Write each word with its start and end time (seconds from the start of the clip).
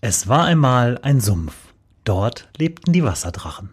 Es 0.00 0.28
war 0.28 0.44
einmal 0.44 0.98
ein 1.02 1.20
Sumpf. 1.20 1.74
Dort 2.04 2.48
lebten 2.56 2.92
die 2.92 3.02
Wasserdrachen. 3.02 3.70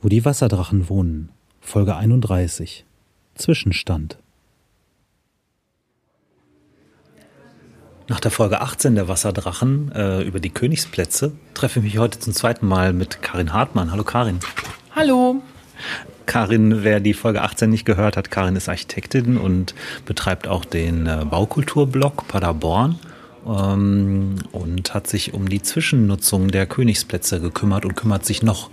Wo 0.00 0.08
die 0.08 0.24
Wasserdrachen 0.24 0.88
wohnen. 0.88 1.30
Folge 1.60 1.94
31. 1.94 2.84
Zwischenstand. 3.36 4.18
Nach 8.14 8.20
der 8.20 8.30
Folge 8.30 8.60
18 8.60 8.94
der 8.94 9.08
Wasserdrachen 9.08 9.90
äh, 9.90 10.22
über 10.22 10.38
die 10.38 10.50
Königsplätze 10.50 11.32
treffe 11.52 11.80
ich 11.80 11.84
mich 11.84 11.98
heute 11.98 12.20
zum 12.20 12.32
zweiten 12.32 12.64
Mal 12.64 12.92
mit 12.92 13.22
Karin 13.22 13.52
Hartmann. 13.52 13.90
Hallo 13.90 14.04
Karin. 14.04 14.38
Hallo. 14.94 15.42
Karin, 16.24 16.84
wer 16.84 17.00
die 17.00 17.12
Folge 17.12 17.42
18 17.42 17.68
nicht 17.68 17.84
gehört 17.84 18.16
hat, 18.16 18.30
Karin 18.30 18.54
ist 18.54 18.68
Architektin 18.68 19.36
und 19.36 19.74
betreibt 20.06 20.46
auch 20.46 20.64
den 20.64 21.08
äh, 21.08 21.24
Baukulturblog 21.28 22.28
Paderborn 22.28 23.00
ähm, 23.46 24.36
und 24.52 24.94
hat 24.94 25.06
sich 25.06 25.34
um 25.34 25.48
die 25.48 25.62
Zwischennutzung 25.62 26.48
der 26.50 26.66
Königsplätze 26.66 27.40
gekümmert 27.40 27.84
und 27.84 27.94
kümmert 27.94 28.24
sich 28.24 28.42
noch. 28.42 28.70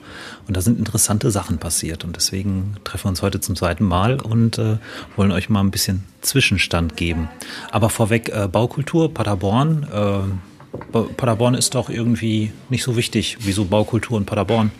Und 0.47 0.57
da 0.57 0.61
sind 0.61 0.79
interessante 0.79 1.31
Sachen 1.31 1.57
passiert. 1.57 2.03
Und 2.03 2.15
deswegen 2.15 2.75
treffen 2.83 3.05
wir 3.05 3.09
uns 3.09 3.21
heute 3.21 3.39
zum 3.39 3.55
zweiten 3.55 3.85
Mal 3.85 4.19
und 4.21 4.57
äh, 4.57 4.77
wollen 5.15 5.31
euch 5.31 5.49
mal 5.49 5.61
ein 5.61 5.71
bisschen 5.71 6.03
Zwischenstand 6.21 6.95
geben. 6.97 7.29
Aber 7.71 7.89
vorweg, 7.89 8.29
äh, 8.29 8.47
Baukultur, 8.47 9.13
Paderborn. 9.13 9.87
Äh, 9.91 10.97
Paderborn 11.17 11.53
ist 11.53 11.75
doch 11.75 11.89
irgendwie 11.89 12.51
nicht 12.69 12.83
so 12.83 12.95
wichtig. 12.95 13.37
Wieso 13.41 13.65
Baukultur 13.65 14.17
in 14.17 14.25
Paderborn? 14.25 14.71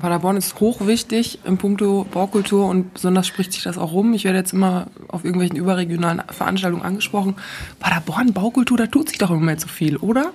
Paderborn 0.00 0.36
ist 0.36 0.58
hochwichtig 0.58 1.40
im 1.44 1.58
Punkto 1.58 2.06
Baukultur 2.10 2.66
und 2.66 2.94
besonders 2.94 3.26
spricht 3.26 3.52
sich 3.52 3.62
das 3.62 3.76
auch 3.76 3.92
rum. 3.92 4.14
Ich 4.14 4.24
werde 4.24 4.38
jetzt 4.38 4.52
immer 4.52 4.86
auf 5.08 5.24
irgendwelchen 5.24 5.56
überregionalen 5.56 6.22
Veranstaltungen 6.30 6.82
angesprochen. 6.82 7.36
Paderborn, 7.78 8.32
Baukultur, 8.32 8.78
da 8.78 8.86
tut 8.86 9.10
sich 9.10 9.18
doch 9.18 9.30
im 9.30 9.36
Moment 9.36 9.60
so 9.60 9.68
viel, 9.68 9.96
oder? 9.98 10.32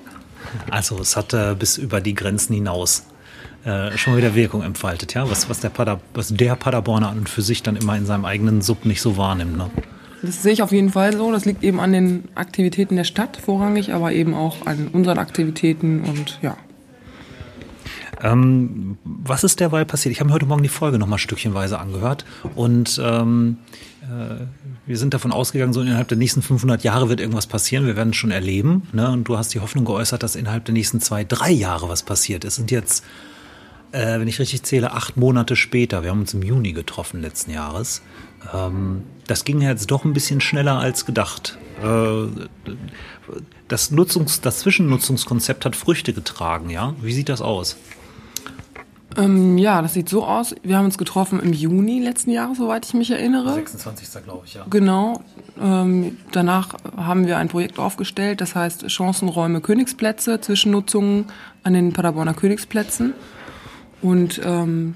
Also 0.70 1.00
es 1.00 1.16
hat 1.16 1.34
äh, 1.34 1.56
bis 1.58 1.78
über 1.78 2.02
die 2.02 2.14
Grenzen 2.14 2.54
hinaus 2.54 3.06
äh, 3.66 3.98
schon 3.98 4.18
wieder 4.18 4.36
Wirkung 4.36 4.64
entfaltet, 4.64 5.14
ja, 5.14 5.30
was, 5.30 5.50
was, 5.50 5.60
der 5.60 5.70
Pader, 5.70 6.00
was 6.14 6.30
der 6.30 6.56
Paderborner 6.56 7.10
an 7.10 7.20
und 7.20 7.30
für 7.30 7.42
sich 7.42 7.64
dann 7.64 7.76
immer 7.76 7.96
in 7.96 8.06
seinem 8.06 8.26
eigenen 8.26 8.62
Sub 8.62 8.86
nicht 8.86 9.02
so 9.02 9.18
wahrnimmt. 9.18 9.58
Ne? 9.58 9.70
Das 10.22 10.44
sehe 10.44 10.54
ich 10.54 10.62
auf 10.62 10.72
jeden 10.72 10.92
Fall 10.92 11.16
so. 11.16 11.32
Das 11.32 11.46
liegt 11.46 11.64
eben 11.64 11.80
an 11.80 11.94
den 11.94 12.24
Aktivitäten 12.36 12.96
der 12.96 13.04
Stadt 13.04 13.38
vorrangig, 13.38 13.94
aber 13.94 14.14
eben 14.14 14.34
auch 14.34 14.66
an 14.66 14.88
unseren 14.94 15.18
Aktivitäten 15.18 16.02
und 16.02 16.40
ja, 16.42 16.58
ähm, 18.24 18.98
was 19.04 19.44
ist 19.44 19.60
derweil 19.60 19.86
passiert? 19.86 20.14
Ich 20.14 20.20
habe 20.20 20.30
mir 20.30 20.34
heute 20.34 20.46
Morgen 20.46 20.64
die 20.64 20.70
Folge 20.70 21.00
nochmal 21.00 21.20
stückchenweise 21.20 21.80
angehört 21.80 22.26
und 22.56 23.02
ähm, 23.04 23.58
äh, 24.02 24.46
wir 24.86 24.98
sind 24.98 25.14
davon 25.14 25.32
ausgegangen, 25.32 25.74
so 25.74 25.82
innerhalb 25.82 26.08
der 26.08 26.18
nächsten 26.18 26.42
500 26.42 26.84
Jahre 26.84 27.10
wird 27.10 27.20
irgendwas 27.20 27.48
passieren. 27.48 27.86
Wir 27.86 27.96
werden 27.96 28.10
es 28.10 28.16
schon 28.16 28.32
erleben. 28.32 28.88
Ne? 28.94 29.10
Und 29.10 29.26
du 29.26 29.38
hast 29.38 29.54
die 29.54 29.60
Hoffnung 29.60 29.86
geäußert, 29.86 30.24
dass 30.24 30.36
innerhalb 30.36 30.66
der 30.66 30.74
nächsten 30.74 31.00
zwei, 31.00 31.24
drei 31.24 31.52
Jahre 31.52 31.88
was 31.90 32.04
passiert. 32.04 32.44
Es 32.44 32.56
sind 32.56 32.72
jetzt, 32.72 33.06
äh, 33.92 34.20
wenn 34.20 34.28
ich 34.28 34.40
richtig 34.40 34.64
zähle, 34.64 34.92
acht 34.92 35.18
Monate 35.18 35.56
später. 35.56 36.04
Wir 36.04 36.10
haben 36.10 36.22
uns 36.22 36.34
im 36.34 36.42
Juni 36.42 36.74
getroffen 36.74 37.22
letzten 37.22 37.52
Jahres. 37.52 38.02
Ähm, 38.54 39.04
das 39.28 39.46
ging 39.46 39.62
jetzt 39.62 39.90
doch 39.92 40.04
ein 40.04 40.14
bisschen 40.14 40.42
schneller 40.42 40.80
als 40.80 41.06
gedacht. 41.06 41.58
Äh, 41.82 42.28
das 43.68 43.92
Nutzungs-, 43.92 44.42
das 44.42 44.60
Zwischennutzungskonzept 44.60 45.64
hat 45.64 45.76
Früchte 45.76 46.14
getragen, 46.14 46.70
ja? 46.70 46.96
Wie 47.02 47.14
sieht 47.14 47.30
das 47.30 47.42
aus? 47.42 47.78
Ähm, 49.18 49.58
ja, 49.58 49.82
das 49.82 49.94
sieht 49.94 50.10
so 50.10 50.24
aus. 50.26 50.56
Wir 50.64 50.78
haben 50.78 50.86
uns 50.86 50.98
getroffen 50.98 51.40
im 51.40 51.54
Juni 51.54 52.00
letzten 52.00 52.32
Jahres, 52.32 52.58
soweit 52.58 52.86
ich 52.86 52.94
mich 52.94 53.12
erinnere. 53.12 53.54
26. 53.54 54.24
glaube 54.24 54.46
ich, 54.46 54.54
ja. 54.54 54.66
Genau. 54.70 55.22
Ähm, 55.60 56.18
danach 56.32 56.76
haben 56.96 57.28
wir 57.28 57.38
ein 57.38 57.48
Projekt 57.48 57.78
aufgestellt, 57.80 58.42
das 58.42 58.56
heißt 58.56 58.90
Chancenräume 58.90 59.62
Königsplätze, 59.62 60.40
Zwischennutzungen 60.40 61.26
an 61.64 61.74
den 61.74 61.94
Paderborner 61.94 62.34
Königsplätzen. 62.34 63.14
Und 64.02 64.42
ähm, 64.44 64.96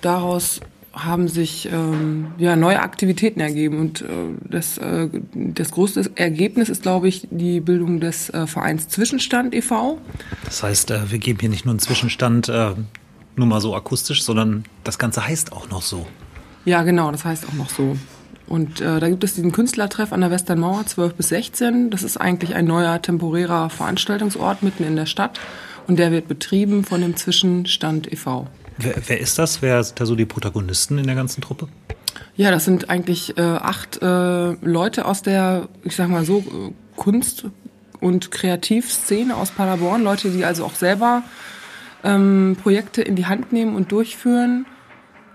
daraus 0.00 0.60
haben 0.92 1.28
sich 1.28 1.68
ähm, 1.70 2.32
ja, 2.38 2.56
neue 2.56 2.80
Aktivitäten 2.80 3.40
ergeben. 3.40 3.78
Und 3.78 4.02
äh, 4.02 4.06
das, 4.48 4.78
äh, 4.78 5.08
das 5.34 5.70
größte 5.70 6.10
Ergebnis 6.16 6.68
ist, 6.68 6.82
glaube 6.82 7.08
ich, 7.08 7.28
die 7.30 7.60
Bildung 7.60 8.00
des 8.00 8.30
äh, 8.30 8.46
Vereins 8.46 8.88
Zwischenstand 8.88 9.54
e.V. 9.54 9.98
Das 10.44 10.62
heißt, 10.62 10.90
äh, 10.90 11.10
wir 11.10 11.18
geben 11.18 11.38
hier 11.40 11.50
nicht 11.50 11.64
nur 11.64 11.72
einen 11.72 11.78
Zwischenstand 11.78 12.48
äh, 12.48 12.72
nur 13.38 13.46
mal 13.46 13.60
so 13.60 13.74
akustisch, 13.74 14.22
sondern 14.22 14.64
das 14.84 14.98
Ganze 14.98 15.26
heißt 15.26 15.52
auch 15.52 15.68
noch 15.68 15.82
so. 15.82 16.06
Ja, 16.64 16.82
genau, 16.82 17.10
das 17.10 17.24
heißt 17.24 17.46
auch 17.48 17.54
noch 17.54 17.70
so. 17.70 17.96
Und 18.46 18.80
äh, 18.80 18.98
da 18.98 19.08
gibt 19.08 19.24
es 19.24 19.34
diesen 19.34 19.52
Künstlertreff 19.52 20.12
an 20.12 20.20
der 20.20 20.30
Westernmauer 20.30 20.86
12 20.86 21.14
bis 21.14 21.28
16. 21.28 21.90
Das 21.90 22.02
ist 22.02 22.16
eigentlich 22.16 22.54
ein 22.54 22.64
neuer 22.64 23.00
temporärer 23.00 23.68
Veranstaltungsort 23.68 24.62
mitten 24.62 24.84
in 24.84 24.96
der 24.96 25.06
Stadt 25.06 25.38
und 25.86 25.98
der 25.98 26.12
wird 26.12 26.28
betrieben 26.28 26.84
von 26.84 27.00
dem 27.00 27.16
Zwischenstand 27.16 28.10
e.V. 28.12 28.46
Wer, 28.78 28.94
wer 29.06 29.20
ist 29.20 29.38
das? 29.38 29.60
Wer 29.60 29.82
sind 29.82 30.00
da 30.00 30.06
so 30.06 30.14
die 30.14 30.24
Protagonisten 30.24 30.98
in 30.98 31.06
der 31.06 31.14
ganzen 31.14 31.40
Truppe? 31.40 31.68
Ja, 32.36 32.50
das 32.50 32.64
sind 32.64 32.88
eigentlich 32.88 33.36
äh, 33.36 33.42
acht 33.42 34.00
äh, 34.00 34.52
Leute 34.52 35.04
aus 35.06 35.22
der, 35.22 35.68
ich 35.82 35.96
sag 35.96 36.08
mal 36.08 36.24
so, 36.24 36.38
äh, 36.38 36.72
Kunst- 36.96 37.46
und 38.00 38.30
Kreativszene 38.30 39.34
aus 39.36 39.50
Paderborn. 39.50 40.04
Leute, 40.04 40.30
die 40.30 40.44
also 40.44 40.64
auch 40.64 40.74
selber 40.74 41.22
ähm, 42.04 42.56
Projekte 42.62 43.02
in 43.02 43.16
die 43.16 43.26
Hand 43.26 43.52
nehmen 43.52 43.74
und 43.76 43.92
durchführen. 43.92 44.66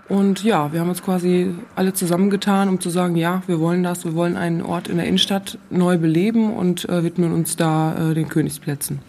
Und 0.08 0.44
ja, 0.44 0.72
wir 0.72 0.80
haben 0.80 0.90
uns 0.90 1.02
quasi 1.02 1.54
alle 1.76 1.94
zusammengetan, 1.94 2.68
um 2.68 2.80
zu 2.80 2.90
sagen, 2.90 3.16
ja, 3.16 3.42
wir 3.46 3.58
wollen 3.58 3.82
das, 3.82 4.04
wir 4.04 4.14
wollen 4.14 4.36
einen 4.36 4.60
Ort 4.60 4.88
in 4.88 4.96
der 4.96 5.06
Innenstadt 5.06 5.58
neu 5.70 5.96
beleben 5.96 6.52
und 6.52 6.86
äh, 6.88 7.02
widmen 7.02 7.32
uns 7.32 7.56
da 7.56 8.10
äh, 8.10 8.14
den 8.14 8.28
Königsplätzen. 8.28 9.00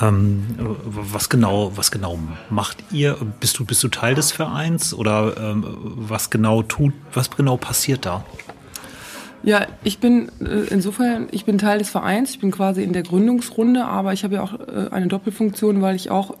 Ähm, 0.00 0.44
was 0.84 1.28
genau, 1.28 1.72
was 1.76 1.90
genau 1.90 2.18
macht 2.50 2.78
ihr? 2.92 3.16
Bist 3.40 3.58
du, 3.58 3.64
bist 3.64 3.82
du 3.82 3.88
Teil 3.88 4.14
des 4.14 4.32
Vereins 4.32 4.94
oder 4.94 5.36
ähm, 5.36 5.64
was 5.66 6.30
genau 6.30 6.62
tut, 6.62 6.92
was 7.12 7.30
genau 7.30 7.56
passiert 7.56 8.06
da? 8.06 8.24
Ja, 9.42 9.66
ich 9.82 9.98
bin 9.98 10.30
äh, 10.40 10.68
insofern, 10.70 11.28
ich 11.30 11.44
bin 11.44 11.58
Teil 11.58 11.78
des 11.78 11.90
Vereins, 11.90 12.30
ich 12.30 12.40
bin 12.40 12.50
quasi 12.50 12.82
in 12.82 12.92
der 12.92 13.02
Gründungsrunde, 13.02 13.84
aber 13.84 14.12
ich 14.12 14.24
habe 14.24 14.36
ja 14.36 14.42
auch 14.42 14.54
äh, 14.58 14.88
eine 14.90 15.06
Doppelfunktion, 15.06 15.82
weil 15.82 15.96
ich 15.96 16.10
auch 16.10 16.34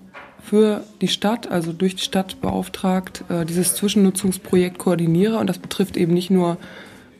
für 0.44 0.84
die 1.00 1.08
Stadt, 1.08 1.50
also 1.50 1.72
durch 1.72 1.96
die 1.96 2.02
Stadt 2.02 2.40
beauftragt, 2.40 3.24
äh, 3.30 3.46
dieses 3.46 3.74
Zwischennutzungsprojekt 3.74 4.78
koordiniere. 4.78 5.38
Und 5.38 5.48
das 5.48 5.58
betrifft 5.58 5.96
eben 5.96 6.12
nicht 6.12 6.30
nur 6.30 6.58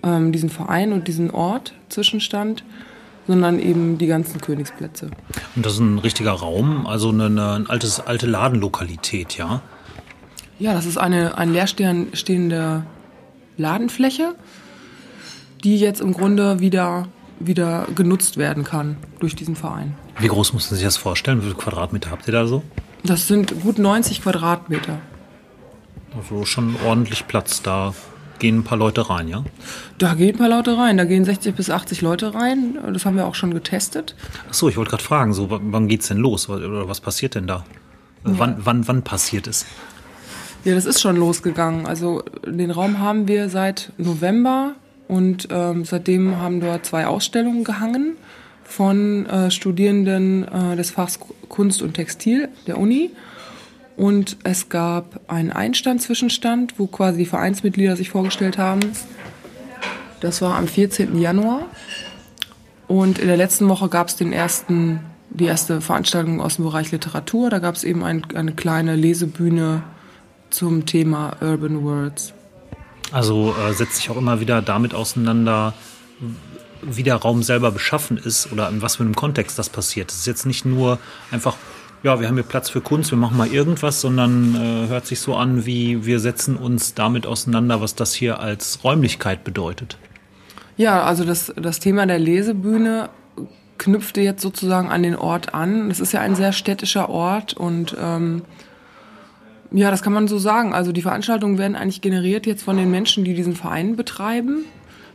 ähm, 0.03 0.31
diesen 0.31 0.51
Verein 0.51 0.93
und 0.93 1.09
diesen 1.09 1.31
Ort 1.31 1.73
Zwischenstand, 1.89 2.65
sondern 3.27 3.59
eben 3.59 3.97
die 3.97 4.07
ganzen 4.07 4.43
Königsplätze. 4.43 5.11
Und 5.57 5.65
das 5.65 5.75
ist 5.75 5.79
ein 5.79 5.99
richtiger 5.99 6.33
Raum, 6.33 6.87
also 6.87 7.09
eine, 7.09 7.27
eine 7.27 7.65
altes, 7.69 7.99
alte 7.99 8.27
Ladenlokalität, 8.27 9.39
ja? 9.39 9.63
Ja, 10.59 10.75
das 10.75 10.85
ist 10.85 10.99
eine, 10.99 11.39
eine 11.39 11.51
leerstehende 11.51 12.85
Ladenfläche, 13.57 14.35
die 15.65 15.79
jetzt 15.79 16.03
im 16.03 16.13
Grunde 16.13 16.61
wieder, 16.61 17.09
wieder 17.41 17.89
genutzt 17.95 18.37
werden 18.37 18.65
kann 18.65 18.97
durch 19.19 19.35
diesen 19.35 19.57
Verein. 19.57 19.95
Wie 20.19 20.29
groß 20.29 20.53
muss 20.53 20.71
man 20.71 20.77
sich 20.77 20.85
das 20.85 20.99
vorstellen? 20.99 21.39
Wie 21.39 21.45
viele 21.45 21.57
Quadratmeter 21.57 22.11
habt 22.11 22.29
ihr 22.29 22.33
da 22.33 22.47
so? 22.47 22.63
Das 23.05 23.29
sind 23.29 23.61
gut 23.63 23.79
90 23.79 24.23
Quadratmeter. 24.23 24.99
Also 26.17 26.47
schon 26.47 26.75
ordentlich 26.87 27.27
Platz. 27.27 27.61
Da 27.61 27.93
gehen 28.39 28.59
ein 28.59 28.65
paar 28.65 28.79
Leute 28.79 29.11
rein, 29.11 29.29
ja? 29.29 29.45
Da 29.99 30.15
gehen 30.15 30.35
ein 30.35 30.39
paar 30.39 30.49
Leute 30.49 30.79
rein. 30.79 30.97
Da 30.97 31.05
gehen 31.05 31.25
60 31.25 31.55
bis 31.55 31.69
80 31.69 32.01
Leute 32.01 32.35
rein. 32.35 32.79
Das 32.93 33.05
haben 33.05 33.17
wir 33.17 33.27
auch 33.27 33.35
schon 33.35 33.53
getestet. 33.53 34.17
Ach 34.49 34.55
so, 34.55 34.71
ich 34.71 34.79
wollte 34.79 34.91
gerade 34.91 35.03
fragen, 35.03 35.35
so, 35.35 35.49
wann 35.51 35.87
geht's 35.87 36.09
denn 36.09 36.17
los? 36.17 36.49
Oder 36.49 36.89
was 36.89 37.01
passiert 37.01 37.35
denn 37.35 37.47
da? 37.47 37.65
Ja. 38.25 38.33
Wann, 38.39 38.57
wann, 38.61 38.89
wann 38.89 39.03
passiert 39.03 39.47
es? 39.47 39.67
Ja, 40.65 40.75
das 40.75 40.87
ist 40.87 41.03
schon 41.03 41.17
losgegangen. 41.17 41.87
Also 41.87 42.23
den 42.47 42.71
Raum 42.71 43.01
haben 43.01 43.29
wir 43.29 43.51
seit 43.51 43.93
November 43.99 44.77
und 45.09 45.49
ähm, 45.51 45.85
seitdem 45.85 46.39
haben 46.39 46.61
dort 46.61 46.87
zwei 46.87 47.07
Ausstellungen 47.07 47.65
gehangen 47.65 48.17
von 48.65 49.27
äh, 49.27 49.51
Studierenden 49.51 50.49
äh, 50.49 50.77
des 50.77 50.91
Fachs 50.91 51.19
Kunst 51.49 51.83
und 51.83 51.95
Textil 51.95 52.49
der 52.67 52.79
Uni. 52.79 53.11
Und 53.97 54.39
es 54.43 54.69
gab 54.69 55.21
einen 55.29 55.53
Einstand-Zwischenstand, 55.53 56.75
wo 56.79 56.87
quasi 56.87 57.19
die 57.19 57.27
Vereinsmitglieder 57.27 57.97
sich 57.97 58.11
vorgestellt 58.11 58.59
haben. 58.59 58.81
Das 60.21 60.43
war 60.43 60.57
am 60.57 60.67
14. 60.67 61.17
Januar. 61.19 61.67
Und 62.89 63.19
in 63.19 63.29
der 63.29 63.37
letzten 63.37 63.69
Woche 63.69 63.89
gab 63.89 64.09
es 64.09 64.17
den 64.17 64.33
ersten, 64.33 65.01
die 65.31 65.45
erste 65.45 65.81
Veranstaltung 65.81 66.41
aus 66.41 66.57
dem 66.57 66.65
Bereich 66.65 66.91
Literatur. 66.91 67.51
Da 67.51 67.61
gab 67.61 67.77
es 67.77 67.85
eben 67.85 68.05
ein, 68.05 68.23
eine 68.35 68.53
kleine 68.53 68.97
Lesebühne 68.97 69.83
zum 70.51 70.87
Thema 70.87 71.37
Urban 71.41 71.85
Words. 71.85 72.33
Also 73.13 73.55
äh, 73.55 73.73
setzt 73.75 73.97
sich 73.97 74.11
auch 74.11 74.17
immer 74.17 74.41
wieder 74.41 74.61
damit 74.61 74.95
auseinander, 74.95 75.75
wie 76.89 77.03
der 77.03 77.17
Raum 77.17 77.43
selber 77.43 77.71
beschaffen 77.71 78.17
ist 78.17 78.53
oder 78.53 78.69
in 78.69 78.83
was 78.83 78.97
für 78.97 79.03
einem 79.03 79.15
Kontext 79.15 79.59
das 79.59 79.69
passiert. 79.69 80.11
Es 80.11 80.19
ist 80.19 80.27
jetzt 80.27 80.47
nicht 80.47 80.65
nur 80.65 80.99
einfach, 81.31 81.57
ja, 82.03 82.21
wir 82.21 82.29
haben 82.29 82.35
hier 82.35 82.45
Platz 82.45 82.71
für 82.71 82.81
Kunst, 82.81 83.11
wir 83.11 83.19
machen 83.19 83.37
mal 83.37 83.49
irgendwas, 83.49 84.01
sondern 84.01 84.55
äh, 84.55 84.89
hört 84.89 85.07
sich 85.07 85.21
so 85.21 85.35
an, 85.37 85.67
wie 85.67 86.05
wir 86.05 86.21
setzen 86.21 86.57
uns 86.57 86.95
damit 86.95 87.27
auseinander, 87.27 87.81
was 87.81 87.95
das 87.95 88.15
hier 88.15 88.41
als 88.41 88.85
Räumlichkeit 88.85 89.45
bedeutet. 89.45 89.99
Ja, 90.77 91.05
also 91.05 91.25
das, 91.25 91.53
das 91.57 91.79
Thema 91.79 92.07
der 92.07 92.19
Lesebühne 92.19 93.11
knüpfte 93.79 94.21
jetzt 94.21 94.43
sozusagen 94.43 94.89
an 94.89 95.03
den 95.03 95.17
Ort 95.17 95.55
an. 95.55 95.89
Das 95.89 96.01
ist 96.01 96.13
ja 96.13 96.21
ein 96.21 96.35
sehr 96.35 96.53
städtischer 96.53 97.09
Ort 97.09 97.55
und 97.55 97.97
ähm, 98.01 98.43
ja, 99.73 99.91
das 99.91 100.03
kann 100.03 100.13
man 100.13 100.29
so 100.29 100.39
sagen. 100.39 100.73
Also 100.73 100.93
die 100.93 101.03
Veranstaltungen 101.03 101.59
werden 101.59 101.77
eigentlich 101.77 102.01
generiert 102.01 102.47
jetzt 102.47 102.63
von 102.63 102.77
den 102.77 102.91
Menschen, 102.91 103.25
die 103.25 103.35
diesen 103.35 103.57
Verein 103.57 103.97
betreiben. 103.97 104.65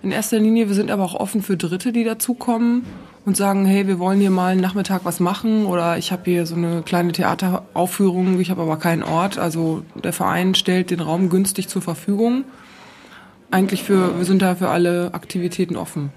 In 0.02 0.12
erster 0.12 0.40
Linie, 0.40 0.70
wir 0.70 0.76
sind 0.76 0.92
aber 0.92 1.04
auch 1.04 1.16
offen 1.16 1.42
für 1.42 1.58
Dritte, 1.58 1.92
die 1.92 2.06
dazukommen 2.06 2.84
und 3.26 3.36
sagen, 3.36 3.66
hey, 3.66 3.86
wir 3.86 4.00
wollen 4.00 4.22
hier 4.22 4.30
mal 4.30 4.54
einen 4.54 4.62
Nachmittag 4.62 5.02
was 5.04 5.20
machen 5.20 5.66
oder 5.66 5.98
ich 5.98 6.14
habe 6.14 6.22
hier 6.26 6.46
so 6.46 6.56
eine 6.56 6.84
kleine 6.84 7.12
Theateraufführung, 7.12 8.40
ich 8.40 8.50
habe 8.50 8.62
aber 8.62 8.78
keinen 8.78 9.04
Ort. 9.04 9.38
Also 9.38 9.84
der 10.02 10.14
Verein 10.14 10.56
stellt 10.56 10.92
den 10.92 11.02
Raum 11.02 11.30
günstig 11.30 11.68
zur 11.68 11.82
Verfügung. 11.82 12.46
Eigentlich 13.52 13.84
für, 13.84 14.18
wir 14.18 14.26
sind 14.26 14.42
da 14.42 14.56
für 14.56 14.70
alle 14.70 15.14
Aktivitäten 15.14 15.76
offen. 15.76 16.12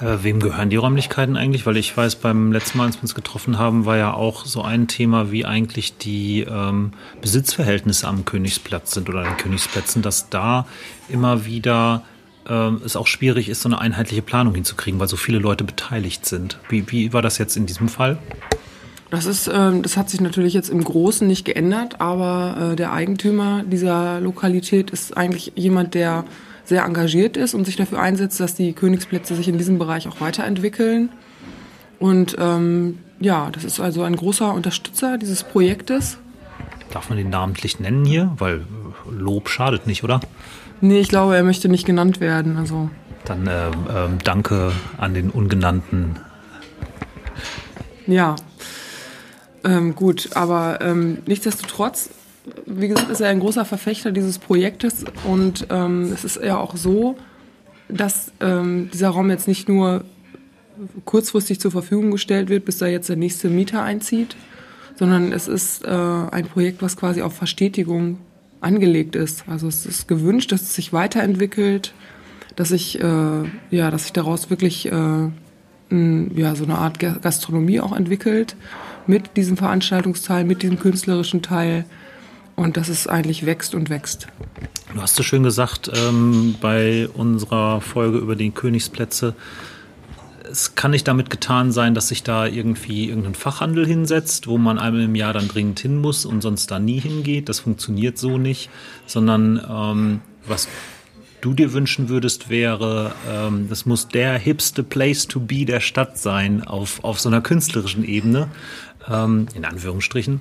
Äh, 0.00 0.22
wem 0.22 0.40
gehören 0.40 0.70
die 0.70 0.76
Räumlichkeiten 0.76 1.36
eigentlich? 1.36 1.66
Weil 1.66 1.76
ich 1.76 1.94
weiß, 1.94 2.16
beim 2.16 2.50
letzten 2.50 2.78
Mal, 2.78 2.86
als 2.86 2.96
wir 2.96 3.02
uns 3.02 3.14
getroffen 3.14 3.58
haben, 3.58 3.84
war 3.84 3.98
ja 3.98 4.14
auch 4.14 4.46
so 4.46 4.62
ein 4.62 4.88
Thema, 4.88 5.30
wie 5.30 5.44
eigentlich 5.44 5.98
die 5.98 6.46
ähm, 6.48 6.92
Besitzverhältnisse 7.20 8.08
am 8.08 8.24
Königsplatz 8.24 8.94
sind 8.94 9.08
oder 9.08 9.20
an 9.20 9.26
den 9.26 9.36
Königsplätzen, 9.36 10.00
dass 10.00 10.30
da 10.30 10.66
immer 11.08 11.44
wieder 11.44 12.04
äh, 12.48 12.70
es 12.84 12.96
auch 12.96 13.06
schwierig 13.06 13.48
ist, 13.48 13.62
so 13.62 13.68
eine 13.68 13.80
einheitliche 13.80 14.22
Planung 14.22 14.54
hinzukriegen, 14.54 15.00
weil 15.00 15.08
so 15.08 15.16
viele 15.16 15.38
Leute 15.38 15.64
beteiligt 15.64 16.26
sind. 16.26 16.58
Wie, 16.68 16.90
wie 16.90 17.12
war 17.12 17.22
das 17.22 17.38
jetzt 17.38 17.56
in 17.56 17.66
diesem 17.66 17.88
Fall? 17.88 18.18
Das 19.10 19.26
ist, 19.26 19.50
ähm, 19.52 19.82
das 19.82 19.98
hat 19.98 20.08
sich 20.08 20.22
natürlich 20.22 20.54
jetzt 20.54 20.70
im 20.70 20.82
Großen 20.82 21.26
nicht 21.26 21.44
geändert, 21.44 22.00
aber 22.00 22.72
äh, 22.72 22.76
der 22.76 22.92
Eigentümer 22.92 23.62
dieser 23.62 24.20
Lokalität 24.20 24.90
ist 24.90 25.16
eigentlich 25.16 25.52
jemand, 25.54 25.92
der 25.94 26.24
sehr 26.64 26.84
engagiert 26.84 27.36
ist 27.36 27.52
und 27.52 27.66
sich 27.66 27.76
dafür 27.76 28.00
einsetzt, 28.00 28.40
dass 28.40 28.54
die 28.54 28.72
Königsplätze 28.72 29.34
sich 29.34 29.48
in 29.48 29.58
diesem 29.58 29.78
Bereich 29.78 30.08
auch 30.08 30.20
weiterentwickeln. 30.22 31.10
Und 31.98 32.36
ähm, 32.38 33.00
ja, 33.20 33.50
das 33.50 33.64
ist 33.64 33.80
also 33.80 34.02
ein 34.02 34.16
großer 34.16 34.52
Unterstützer 34.54 35.18
dieses 35.18 35.44
Projektes. 35.44 36.18
Darf 36.90 37.08
man 37.08 37.18
den 37.18 37.30
namentlich 37.30 37.80
nennen 37.80 38.04
hier? 38.04 38.32
Weil 38.38 38.62
Lob 39.10 39.48
schadet 39.48 39.86
nicht, 39.86 40.04
oder? 40.04 40.20
Nee, 40.82 41.00
ich 41.00 41.08
glaube, 41.08 41.36
er 41.36 41.42
möchte 41.42 41.70
nicht 41.70 41.86
genannt 41.86 42.20
werden. 42.20 42.58
Also. 42.58 42.90
Dann 43.24 43.46
äh, 43.46 43.68
äh, 43.68 43.72
danke 44.22 44.72
an 44.98 45.14
den 45.14 45.30
Ungenannten. 45.30 46.16
Ja, 48.06 48.36
ähm, 49.64 49.94
gut, 49.94 50.30
aber 50.34 50.80
ähm, 50.82 51.18
nichtsdestotrotz 51.26 52.10
wie 52.66 52.88
gesagt, 52.88 53.10
ist 53.10 53.20
er 53.20 53.28
ein 53.28 53.40
großer 53.40 53.64
Verfechter 53.64 54.10
dieses 54.10 54.38
Projektes 54.38 55.04
und 55.24 55.66
ähm, 55.70 56.10
es 56.12 56.24
ist 56.24 56.40
ja 56.42 56.58
auch 56.58 56.76
so, 56.76 57.16
dass 57.88 58.32
ähm, 58.40 58.90
dieser 58.92 59.10
Raum 59.10 59.30
jetzt 59.30 59.46
nicht 59.46 59.68
nur 59.68 60.04
kurzfristig 61.04 61.60
zur 61.60 61.70
Verfügung 61.70 62.10
gestellt 62.10 62.48
wird, 62.48 62.64
bis 62.64 62.78
da 62.78 62.86
jetzt 62.86 63.08
der 63.08 63.16
nächste 63.16 63.48
Mieter 63.48 63.82
einzieht, 63.82 64.36
sondern 64.96 65.32
es 65.32 65.46
ist 65.46 65.84
äh, 65.84 65.88
ein 65.88 66.46
Projekt, 66.46 66.82
was 66.82 66.96
quasi 66.96 67.22
auf 67.22 67.34
Verstetigung 67.34 68.18
angelegt 68.62 69.16
ist. 69.16 69.44
Also 69.48 69.68
es 69.68 69.86
ist 69.86 70.08
gewünscht, 70.08 70.52
dass 70.52 70.62
es 70.62 70.74
sich 70.74 70.92
weiterentwickelt, 70.92 71.92
dass 72.56 72.68
sich 72.68 73.00
äh, 73.00 73.44
ja, 73.70 73.90
dass 73.90 74.04
sich 74.04 74.12
daraus 74.12 74.50
wirklich 74.50 74.86
äh, 74.86 75.30
ein, 75.90 76.36
ja 76.36 76.54
so 76.54 76.64
eine 76.64 76.78
Art 76.78 76.98
Gastronomie 76.98 77.80
auch 77.80 77.94
entwickelt 77.94 78.56
mit 79.06 79.36
diesem 79.36 79.56
Veranstaltungsteil, 79.56 80.44
mit 80.44 80.62
diesem 80.62 80.78
künstlerischen 80.78 81.42
Teil 81.42 81.84
und 82.56 82.76
dass 82.76 82.88
es 82.88 83.06
eigentlich 83.06 83.46
wächst 83.46 83.74
und 83.74 83.90
wächst. 83.90 84.28
Du 84.94 85.00
hast 85.00 85.16
so 85.16 85.22
schön 85.22 85.42
gesagt 85.42 85.90
ähm, 85.94 86.54
bei 86.60 87.08
unserer 87.14 87.80
Folge 87.80 88.18
über 88.18 88.36
die 88.36 88.50
Königsplätze, 88.50 89.34
es 90.50 90.74
kann 90.74 90.90
nicht 90.90 91.08
damit 91.08 91.30
getan 91.30 91.72
sein, 91.72 91.94
dass 91.94 92.08
sich 92.08 92.22
da 92.22 92.46
irgendwie 92.46 93.08
irgendein 93.08 93.34
Fachhandel 93.34 93.86
hinsetzt, 93.86 94.46
wo 94.46 94.58
man 94.58 94.78
einmal 94.78 95.02
im 95.02 95.14
Jahr 95.14 95.32
dann 95.32 95.48
dringend 95.48 95.80
hin 95.80 95.98
muss 95.98 96.24
und 96.24 96.40
sonst 96.40 96.70
da 96.70 96.78
nie 96.78 97.00
hingeht. 97.00 97.48
Das 97.48 97.60
funktioniert 97.60 98.18
so 98.18 98.38
nicht, 98.38 98.70
sondern 99.06 99.60
ähm, 99.68 100.20
was 100.46 100.68
du 101.40 101.54
dir 101.54 101.72
wünschen 101.72 102.08
würdest, 102.08 102.48
wäre, 102.48 103.14
ähm, 103.30 103.68
das 103.68 103.86
muss 103.86 104.08
der 104.08 104.38
hipste 104.38 104.82
Place 104.82 105.26
to 105.26 105.40
be 105.40 105.64
der 105.64 105.80
Stadt 105.80 106.18
sein 106.18 106.62
auf, 106.62 107.02
auf 107.04 107.20
so 107.20 107.28
einer 107.28 107.40
künstlerischen 107.40 108.04
Ebene, 108.04 108.48
ähm, 109.08 109.46
in 109.54 109.64
Anführungsstrichen 109.64 110.40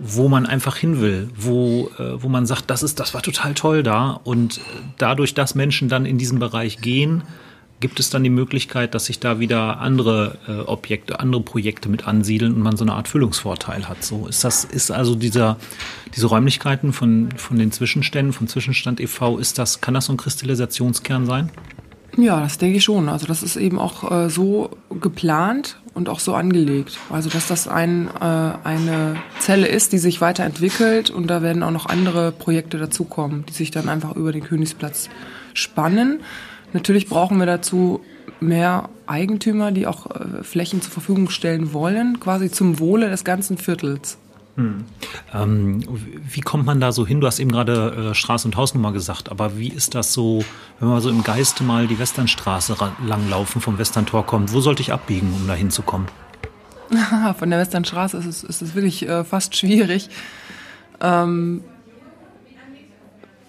wo 0.00 0.28
man 0.28 0.46
einfach 0.46 0.76
hin 0.76 1.00
will, 1.00 1.28
wo, 1.34 1.90
äh, 1.98 2.22
wo 2.22 2.28
man 2.28 2.46
sagt, 2.46 2.70
das 2.70 2.84
ist, 2.84 3.00
das 3.00 3.14
war 3.14 3.22
total 3.22 3.54
toll 3.54 3.82
da. 3.82 4.20
Und 4.22 4.60
dadurch, 4.96 5.34
dass 5.34 5.56
Menschen 5.56 5.88
dann 5.88 6.06
in 6.06 6.18
diesen 6.18 6.38
Bereich 6.38 6.80
gehen, 6.80 7.22
gibt 7.80 8.00
es 8.00 8.10
dann 8.10 8.24
die 8.24 8.30
Möglichkeit, 8.30 8.94
dass 8.94 9.06
sich 9.06 9.20
da 9.20 9.38
wieder 9.38 9.78
andere 9.78 10.38
äh, 10.48 10.60
Objekte, 10.60 11.20
andere 11.20 11.42
Projekte 11.42 11.88
mit 11.88 12.06
ansiedeln 12.06 12.54
und 12.54 12.62
man 12.62 12.76
so 12.76 12.84
eine 12.84 12.94
Art 12.94 13.08
Füllungsvorteil 13.08 13.88
hat. 13.88 14.02
So 14.02 14.26
ist 14.26 14.42
das, 14.44 14.64
ist 14.64 14.90
also 14.90 15.14
dieser, 15.14 15.56
diese 16.14 16.26
Räumlichkeiten 16.26 16.92
von, 16.92 17.30
von 17.36 17.58
den 17.58 17.70
Zwischenständen, 17.70 18.32
von 18.32 18.48
Zwischenstand 18.48 19.00
e.V., 19.00 19.38
ist 19.38 19.58
das, 19.58 19.80
kann 19.80 19.94
das 19.94 20.06
so 20.06 20.12
ein 20.12 20.16
Kristallisationskern 20.16 21.26
sein? 21.26 21.50
Ja, 22.16 22.40
das 22.40 22.58
denke 22.58 22.78
ich 22.78 22.84
schon. 22.84 23.08
Also 23.08 23.26
das 23.26 23.44
ist 23.44 23.54
eben 23.54 23.78
auch 23.78 24.10
äh, 24.10 24.28
so 24.28 24.70
geplant 24.90 25.76
und 25.94 26.08
auch 26.08 26.18
so 26.18 26.34
angelegt. 26.34 26.98
Also 27.10 27.30
dass 27.30 27.46
das 27.46 27.68
ein, 27.68 28.08
äh, 28.08 28.24
eine 28.64 29.16
Zelle 29.38 29.68
ist, 29.68 29.92
die 29.92 29.98
sich 29.98 30.20
weiterentwickelt 30.20 31.10
und 31.10 31.28
da 31.28 31.42
werden 31.42 31.62
auch 31.62 31.70
noch 31.70 31.86
andere 31.86 32.32
Projekte 32.32 32.78
dazukommen, 32.78 33.44
die 33.48 33.52
sich 33.52 33.70
dann 33.70 33.88
einfach 33.88 34.16
über 34.16 34.32
den 34.32 34.42
Königsplatz 34.42 35.08
spannen. 35.54 36.20
Natürlich 36.72 37.08
brauchen 37.08 37.38
wir 37.38 37.46
dazu 37.46 38.00
mehr 38.40 38.88
Eigentümer, 39.06 39.72
die 39.72 39.86
auch 39.86 40.06
äh, 40.06 40.42
Flächen 40.42 40.82
zur 40.82 40.92
Verfügung 40.92 41.30
stellen 41.30 41.72
wollen, 41.72 42.20
quasi 42.20 42.50
zum 42.50 42.78
Wohle 42.78 43.08
des 43.08 43.24
ganzen 43.24 43.58
Viertels. 43.58 44.18
Hm. 44.56 44.84
Ähm, 45.32 45.84
wie 46.28 46.40
kommt 46.40 46.66
man 46.66 46.80
da 46.80 46.90
so 46.90 47.06
hin? 47.06 47.20
Du 47.20 47.26
hast 47.26 47.38
eben 47.38 47.52
gerade 47.52 48.10
äh, 48.10 48.14
Straße 48.14 48.46
und 48.46 48.56
Hausnummer 48.56 48.92
gesagt, 48.92 49.30
aber 49.30 49.56
wie 49.56 49.68
ist 49.68 49.94
das 49.94 50.12
so, 50.12 50.44
wenn 50.80 50.88
wir 50.88 51.00
so 51.00 51.10
im 51.10 51.22
Geiste 51.22 51.62
mal 51.62 51.86
die 51.86 51.98
Westernstraße 51.98 52.76
langlaufen, 53.06 53.60
vom 53.60 53.78
Westerntor 53.78 54.26
kommt? 54.26 54.52
Wo 54.52 54.60
sollte 54.60 54.82
ich 54.82 54.92
abbiegen, 54.92 55.32
um 55.32 55.46
da 55.46 55.54
hinzukommen? 55.54 56.08
Von 57.38 57.50
der 57.50 57.60
Westernstraße 57.60 58.16
ist 58.16 58.26
es, 58.26 58.44
ist 58.44 58.62
es 58.62 58.74
wirklich 58.74 59.08
äh, 59.08 59.22
fast 59.22 59.56
schwierig. 59.56 60.08
Ähm, 61.00 61.62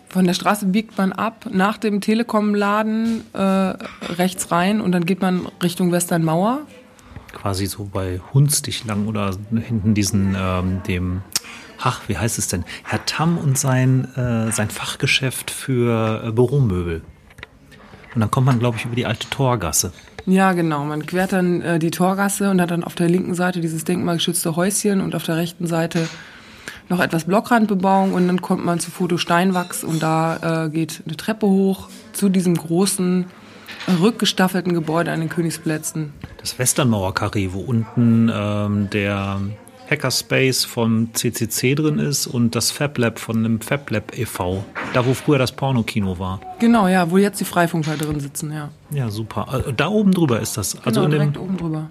von 0.10 0.26
der 0.26 0.34
Straße 0.34 0.66
biegt 0.66 0.98
man 0.98 1.12
ab, 1.12 1.46
nach 1.52 1.78
dem 1.78 2.02
Telekom-Laden 2.02 3.24
äh, 3.34 3.40
rechts 3.40 4.52
rein 4.52 4.82
und 4.82 4.92
dann 4.92 5.06
geht 5.06 5.22
man 5.22 5.48
Richtung 5.62 5.92
Westernmauer 5.92 6.66
quasi 7.34 7.66
so 7.66 7.90
bei 7.92 8.20
Hunstig 8.34 8.86
lang 8.86 9.08
oder 9.08 9.32
hinten 9.52 9.94
diesen, 9.94 10.36
ähm, 10.38 10.82
dem, 10.88 11.22
ach, 11.80 12.02
wie 12.08 12.18
heißt 12.18 12.38
es 12.38 12.48
denn? 12.48 12.66
Herr 12.84 13.06
Tamm 13.06 13.38
und 13.38 13.58
sein, 13.58 14.06
äh, 14.16 14.52
sein 14.52 14.70
Fachgeschäft 14.70 15.52
für 15.52 16.24
äh, 16.26 16.32
Büromöbel. 16.32 17.02
Und 18.14 18.22
dann 18.22 18.32
kommt 18.32 18.48
man, 18.48 18.60
glaube 18.60 18.78
ich, 18.78 18.86
über 18.86 18.96
die 18.96 19.06
alte 19.06 19.30
Torgasse. 19.30 19.94
Ja, 20.26 20.54
genau. 20.54 20.84
Man 20.84 21.06
quert 21.06 21.32
dann 21.32 21.62
äh, 21.62 21.80
die 21.80 21.92
Torgasse 21.92 22.50
und 22.50 22.60
hat 22.60 22.72
dann 22.72 22.84
auf 22.84 22.96
der 22.96 23.08
linken 23.08 23.36
Seite 23.36 23.62
dieses 23.62 23.84
denkmalgeschützte 23.84 24.56
Häuschen 24.56 25.02
und 25.02 25.16
auf 25.16 25.24
der 25.24 25.38
rechten 25.38 25.68
Seite 25.68 26.08
noch 26.90 27.00
etwas 27.00 27.26
Blockrandbebauung 27.26 28.14
und 28.14 28.28
dann 28.28 28.42
kommt 28.42 28.66
man 28.66 28.80
zu 28.80 28.92
Foto 28.92 29.18
Steinwachs 29.18 29.84
und 29.84 30.02
da 30.02 30.66
äh, 30.66 30.70
geht 30.70 31.04
eine 31.06 31.16
Treppe 31.16 31.48
hoch 31.48 31.90
zu 32.14 32.30
diesem 32.30 32.56
großen 32.56 33.26
rückgestaffelten 34.02 34.74
Gebäude 34.74 35.12
an 35.12 35.20
den 35.20 35.30
Königsplätzen. 35.30 36.14
Das 36.40 36.60
Westernmauer-Karree, 36.60 37.50
wo 37.52 37.60
unten 37.60 38.32
ähm, 38.34 38.90
der 38.90 39.40
Hackerspace 39.90 40.66
vom 40.66 41.14
CCC 41.14 41.76
drin 41.76 41.98
ist 41.98 42.28
und 42.28 42.56
das 42.56 42.72
FabLab 42.72 43.20
von 43.20 43.38
einem 43.38 43.62
FabLab 43.62 44.18
e.V., 44.18 44.64
da 44.94 45.06
wo 45.06 45.14
früher 45.14 45.40
das 45.40 45.52
Pornokino 45.52 46.20
war. 46.20 46.40
Genau, 46.60 46.88
ja, 46.88 47.10
wo 47.10 47.18
jetzt 47.18 47.40
die 47.40 47.46
Freifunker 47.46 47.98
drin 47.98 48.20
sitzen, 48.20 48.52
ja. 48.52 48.70
Ja, 48.92 49.10
super. 49.10 49.64
Äh, 49.68 49.74
da 49.74 49.88
oben 49.88 50.12
drüber 50.12 50.40
ist 50.40 50.58
das. 50.58 50.76
Also 50.86 51.02
genau, 51.02 51.12
direkt 51.12 51.36
dem, 51.36 51.42
oben 51.42 51.58
drüber. 51.58 51.90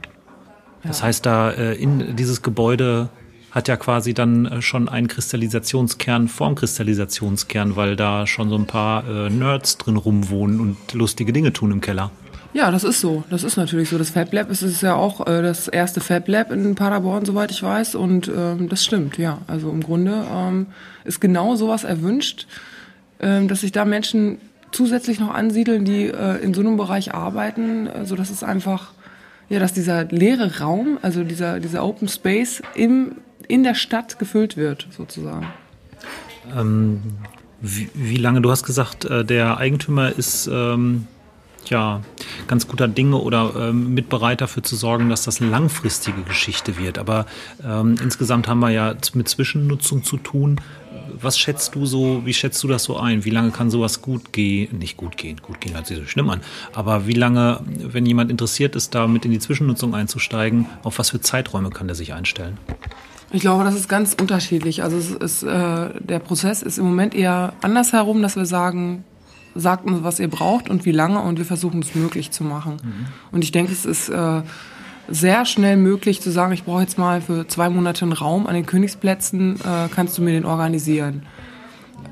Ja. 0.84 0.88
Das 0.88 1.02
heißt, 1.02 1.26
da 1.26 1.50
äh, 1.50 1.74
in 1.74 2.14
dieses 2.14 2.42
Gebäude 2.42 3.08
hat 3.58 3.68
ja 3.68 3.76
quasi 3.76 4.14
dann 4.14 4.46
äh, 4.46 4.62
schon 4.62 4.88
einen 4.88 5.08
Kristallisationskern 5.08 6.28
vorm 6.28 6.54
Kristallisationskern, 6.54 7.76
weil 7.76 7.96
da 7.96 8.26
schon 8.26 8.48
so 8.48 8.56
ein 8.56 8.66
paar 8.66 9.06
äh, 9.06 9.28
Nerds 9.28 9.76
drin 9.76 9.96
rumwohnen 9.96 10.60
und 10.60 10.94
lustige 10.94 11.32
Dinge 11.32 11.52
tun 11.52 11.72
im 11.72 11.80
Keller. 11.80 12.10
Ja, 12.54 12.70
das 12.70 12.84
ist 12.84 13.00
so. 13.00 13.24
Das 13.28 13.44
ist 13.44 13.56
natürlich 13.56 13.90
so. 13.90 13.98
Das 13.98 14.10
Fab 14.10 14.32
Lab 14.32 14.50
ist, 14.50 14.62
ist 14.62 14.82
ja 14.82 14.94
auch 14.94 15.26
äh, 15.26 15.42
das 15.42 15.68
erste 15.68 16.00
Fab 16.00 16.28
Lab 16.28 16.50
in 16.50 16.74
Paderborn, 16.74 17.24
soweit 17.24 17.50
ich 17.50 17.62
weiß. 17.62 17.96
Und 17.96 18.28
ähm, 18.28 18.68
das 18.68 18.84
stimmt, 18.84 19.18
ja. 19.18 19.38
Also 19.46 19.70
im 19.70 19.82
Grunde 19.82 20.24
ähm, 20.32 20.66
ist 21.04 21.20
genau 21.20 21.56
sowas 21.56 21.84
erwünscht, 21.84 22.46
ähm, 23.20 23.48
dass 23.48 23.60
sich 23.60 23.72
da 23.72 23.84
Menschen 23.84 24.38
zusätzlich 24.70 25.18
noch 25.18 25.34
ansiedeln, 25.34 25.84
die 25.84 26.06
äh, 26.06 26.42
in 26.42 26.54
so 26.54 26.60
einem 26.60 26.76
Bereich 26.76 27.12
arbeiten, 27.12 27.86
äh, 27.88 28.06
so 28.06 28.14
dass 28.16 28.30
es 28.30 28.42
einfach, 28.42 28.92
ja, 29.48 29.58
dass 29.58 29.72
dieser 29.72 30.04
leere 30.04 30.60
Raum, 30.60 30.98
also 31.02 31.24
dieser, 31.24 31.60
dieser 31.60 31.84
Open 31.84 32.08
Space 32.08 32.62
im, 32.74 33.16
in 33.46 33.62
der 33.62 33.74
Stadt 33.74 34.18
gefüllt 34.18 34.56
wird, 34.56 34.86
sozusagen. 34.90 35.46
Ähm, 36.56 37.02
wie, 37.60 37.90
wie, 37.94 38.16
lange, 38.16 38.40
du 38.40 38.50
hast 38.50 38.64
gesagt, 38.64 39.04
äh, 39.04 39.24
der 39.24 39.58
Eigentümer 39.58 40.10
ist 40.10 40.48
ähm, 40.52 41.06
ja 41.66 42.00
ganz 42.46 42.66
guter 42.66 42.88
Dinge 42.88 43.16
oder 43.16 43.52
ähm, 43.56 43.94
Mitbereiter 43.94 44.46
dafür 44.46 44.62
zu 44.62 44.76
sorgen, 44.76 45.08
dass 45.08 45.24
das 45.24 45.40
langfristige 45.40 46.22
Geschichte 46.22 46.78
wird. 46.78 46.98
Aber 46.98 47.26
ähm, 47.64 47.96
insgesamt 48.02 48.48
haben 48.48 48.60
wir 48.60 48.70
ja 48.70 48.94
mit 49.14 49.28
Zwischennutzung 49.28 50.04
zu 50.04 50.16
tun 50.16 50.60
was 51.20 51.38
schätzt 51.38 51.74
du 51.74 51.86
so, 51.86 52.22
wie 52.24 52.34
schätzt 52.34 52.62
du 52.62 52.68
das 52.68 52.84
so 52.84 52.96
ein? 52.96 53.24
Wie 53.24 53.30
lange 53.30 53.50
kann 53.50 53.70
sowas 53.70 54.02
gut 54.02 54.32
gehen? 54.32 54.78
Nicht 54.78 54.96
gut 54.96 55.16
gehen, 55.16 55.38
gut 55.42 55.60
gehen 55.60 55.74
hört 55.74 55.86
sich 55.86 55.98
so 55.98 56.04
schlimm 56.04 56.30
an. 56.30 56.40
Aber 56.72 57.06
wie 57.06 57.12
lange, 57.12 57.60
wenn 57.66 58.06
jemand 58.06 58.30
interessiert 58.30 58.76
ist, 58.76 58.94
da 58.94 59.06
mit 59.06 59.24
in 59.24 59.30
die 59.30 59.38
Zwischennutzung 59.38 59.94
einzusteigen, 59.94 60.66
auf 60.82 60.98
was 60.98 61.10
für 61.10 61.20
Zeiträume 61.20 61.70
kann 61.70 61.88
der 61.88 61.96
sich 61.96 62.12
einstellen? 62.12 62.58
Ich 63.30 63.42
glaube, 63.42 63.64
das 63.64 63.74
ist 63.74 63.88
ganz 63.88 64.14
unterschiedlich. 64.18 64.82
Also 64.82 64.96
es 64.96 65.10
ist, 65.10 65.42
äh, 65.42 66.00
der 66.00 66.18
Prozess 66.18 66.62
ist 66.62 66.78
im 66.78 66.84
Moment 66.84 67.14
eher 67.14 67.52
andersherum, 67.60 68.22
dass 68.22 68.36
wir 68.36 68.46
sagen, 68.46 69.04
sagt 69.54 69.86
uns, 69.86 70.02
was 70.02 70.18
ihr 70.18 70.28
braucht 70.28 70.70
und 70.70 70.84
wie 70.84 70.92
lange 70.92 71.20
und 71.20 71.38
wir 71.38 71.44
versuchen 71.44 71.80
es 71.80 71.94
möglich 71.94 72.30
zu 72.30 72.44
machen. 72.44 72.76
Mhm. 72.82 73.06
Und 73.32 73.44
ich 73.44 73.52
denke, 73.52 73.72
es 73.72 73.84
ist 73.84 74.08
äh, 74.08 74.42
sehr 75.08 75.44
schnell 75.44 75.76
möglich 75.76 76.20
zu 76.20 76.30
sagen, 76.30 76.52
ich 76.52 76.64
brauche 76.64 76.82
jetzt 76.82 76.98
mal 76.98 77.20
für 77.20 77.46
zwei 77.48 77.68
Monate 77.68 78.04
einen 78.04 78.12
Raum 78.12 78.46
an 78.46 78.54
den 78.54 78.66
Königsplätzen, 78.66 79.56
äh, 79.56 79.88
kannst 79.94 80.16
du 80.16 80.22
mir 80.22 80.32
den 80.32 80.44
organisieren. 80.44 81.22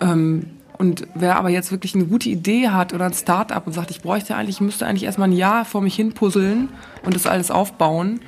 Ähm, 0.01 0.47
und 0.79 1.07
wer 1.15 1.37
aber 1.37 1.49
jetzt 1.49 1.71
wirklich 1.73 1.95
eine 1.95 2.05
gute 2.05 2.29
Idee 2.29 2.69
hat 2.69 2.93
oder 2.93 3.07
ein 3.07 3.15
Start-up 3.15 3.67
und 3.67 3.73
sagt, 3.73 3.91
ich 3.91 4.03
bräuchte 4.03 4.37
eigentlich, 4.37 4.57
ich 4.57 4.61
müsste 4.61 4.87
eigentlich 4.87 5.05
erstmal 5.05 5.29
ein 5.29 5.37
Jahr 5.37 5.65
vor 5.65 5.81
mich 5.81 5.97
hin 5.97 6.13
puzzeln 6.13 6.69
und 7.05 7.15
das 7.15 7.27
alles 7.27 7.51
aufbauen, 7.51 8.21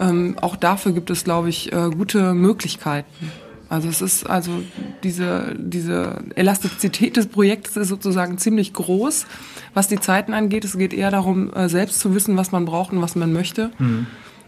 ähm, 0.00 0.36
auch 0.40 0.56
dafür 0.56 0.92
gibt 0.92 1.10
es, 1.10 1.24
glaube 1.24 1.48
ich, 1.48 1.72
äh, 1.72 1.90
gute 1.90 2.34
Möglichkeiten. 2.34 3.30
Also 3.68 3.88
es 3.88 4.00
ist 4.00 4.28
also 4.28 4.62
diese, 5.02 5.56
diese 5.58 6.22
Elastizität 6.36 7.16
des 7.16 7.26
Projekts 7.26 7.76
ist 7.76 7.88
sozusagen 7.88 8.38
ziemlich 8.38 8.72
groß, 8.72 9.26
was 9.74 9.88
die 9.88 9.98
Zeiten 9.98 10.34
angeht. 10.34 10.64
Es 10.64 10.78
geht 10.78 10.94
eher 10.94 11.10
darum, 11.10 11.52
äh, 11.52 11.68
selbst 11.68 11.98
zu 11.98 12.14
wissen, 12.14 12.36
was 12.36 12.52
man 12.52 12.64
braucht 12.64 12.92
und 12.92 13.02
was 13.02 13.16
man 13.16 13.32
möchte. 13.32 13.72
Mhm. 13.78 14.06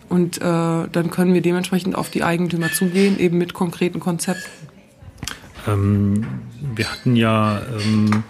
Und 0.08 0.38
äh, 0.38 0.40
dann 0.40 1.10
können 1.10 1.34
wir 1.34 1.42
dementsprechend 1.42 1.96
auf 1.96 2.10
die 2.10 2.22
Eigentümer 2.22 2.72
zugehen, 2.72 3.18
eben 3.18 3.38
mit 3.38 3.54
konkreten 3.54 4.00
Konzepten. 4.00 4.48
Ähm, 5.66 6.26
wir 6.74 6.90
hatten 6.90 7.16
ja 7.16 7.60
ähm, 7.60 8.22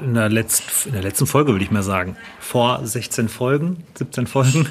in, 0.00 0.14
der 0.14 0.28
letzt, 0.28 0.86
in 0.86 0.92
der 0.92 1.02
letzten 1.02 1.26
Folge, 1.26 1.52
würde 1.52 1.64
ich 1.64 1.70
mal 1.70 1.82
sagen, 1.82 2.16
vor 2.38 2.86
16 2.86 3.28
Folgen, 3.28 3.84
17 3.98 4.26
Folgen, 4.26 4.68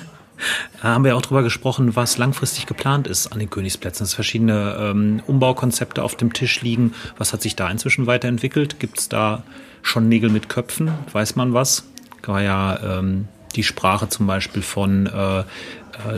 haben 0.82 1.04
wir 1.04 1.16
auch 1.16 1.22
darüber 1.22 1.44
gesprochen, 1.44 1.96
was 1.96 2.18
langfristig 2.18 2.66
geplant 2.66 3.08
ist 3.08 3.28
an 3.28 3.40
den 3.40 3.50
Königsplätzen. 3.50 4.04
Dass 4.04 4.14
verschiedene 4.14 4.76
ähm, 4.80 5.22
Umbaukonzepte 5.28 6.04
auf 6.04 6.16
dem 6.16 6.34
Tisch 6.34 6.62
liegen. 6.62 6.94
Was 7.18 7.34
hat 7.34 7.42
sich 7.42 7.56
da 7.56 7.70
inzwischen 7.70 8.08
weiterentwickelt? 8.08 8.80
Gibt 8.80 9.00
es 9.00 9.10
da 9.10 9.44
schon 9.82 10.10
Nägel 10.10 10.30
mit 10.30 10.50
Köpfen? 10.50 10.92
Weiß 11.12 11.36
man 11.36 11.54
was? 11.54 11.86
War 12.26 12.42
ja 12.42 13.00
ähm, 13.00 13.28
die 13.56 13.64
Sprache 13.64 14.10
zum 14.10 14.28
Beispiel 14.28 14.62
von 14.62 15.08
äh, 15.08 15.40
äh 15.40 15.44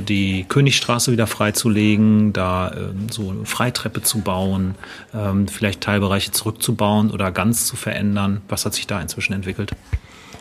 die 0.08 0.46
Königstraße 0.48 1.12
wieder 1.12 1.28
freizulegen, 1.28 2.32
da 2.32 2.72
ähm, 2.72 3.10
so 3.10 3.32
eine 3.32 3.46
Freitreppe 3.46 4.02
zu 4.04 4.22
bauen, 4.22 4.76
ähm, 5.14 5.48
vielleicht 5.48 5.82
Teilbereiche 5.82 6.32
zurückzubauen 6.32 7.12
oder 7.12 7.32
ganz 7.32 7.66
zu 7.66 7.76
verändern. 7.76 8.42
Was 8.48 8.66
hat 8.66 8.74
sich 8.74 8.88
da 8.88 9.02
inzwischen 9.02 9.34
entwickelt? 9.34 9.72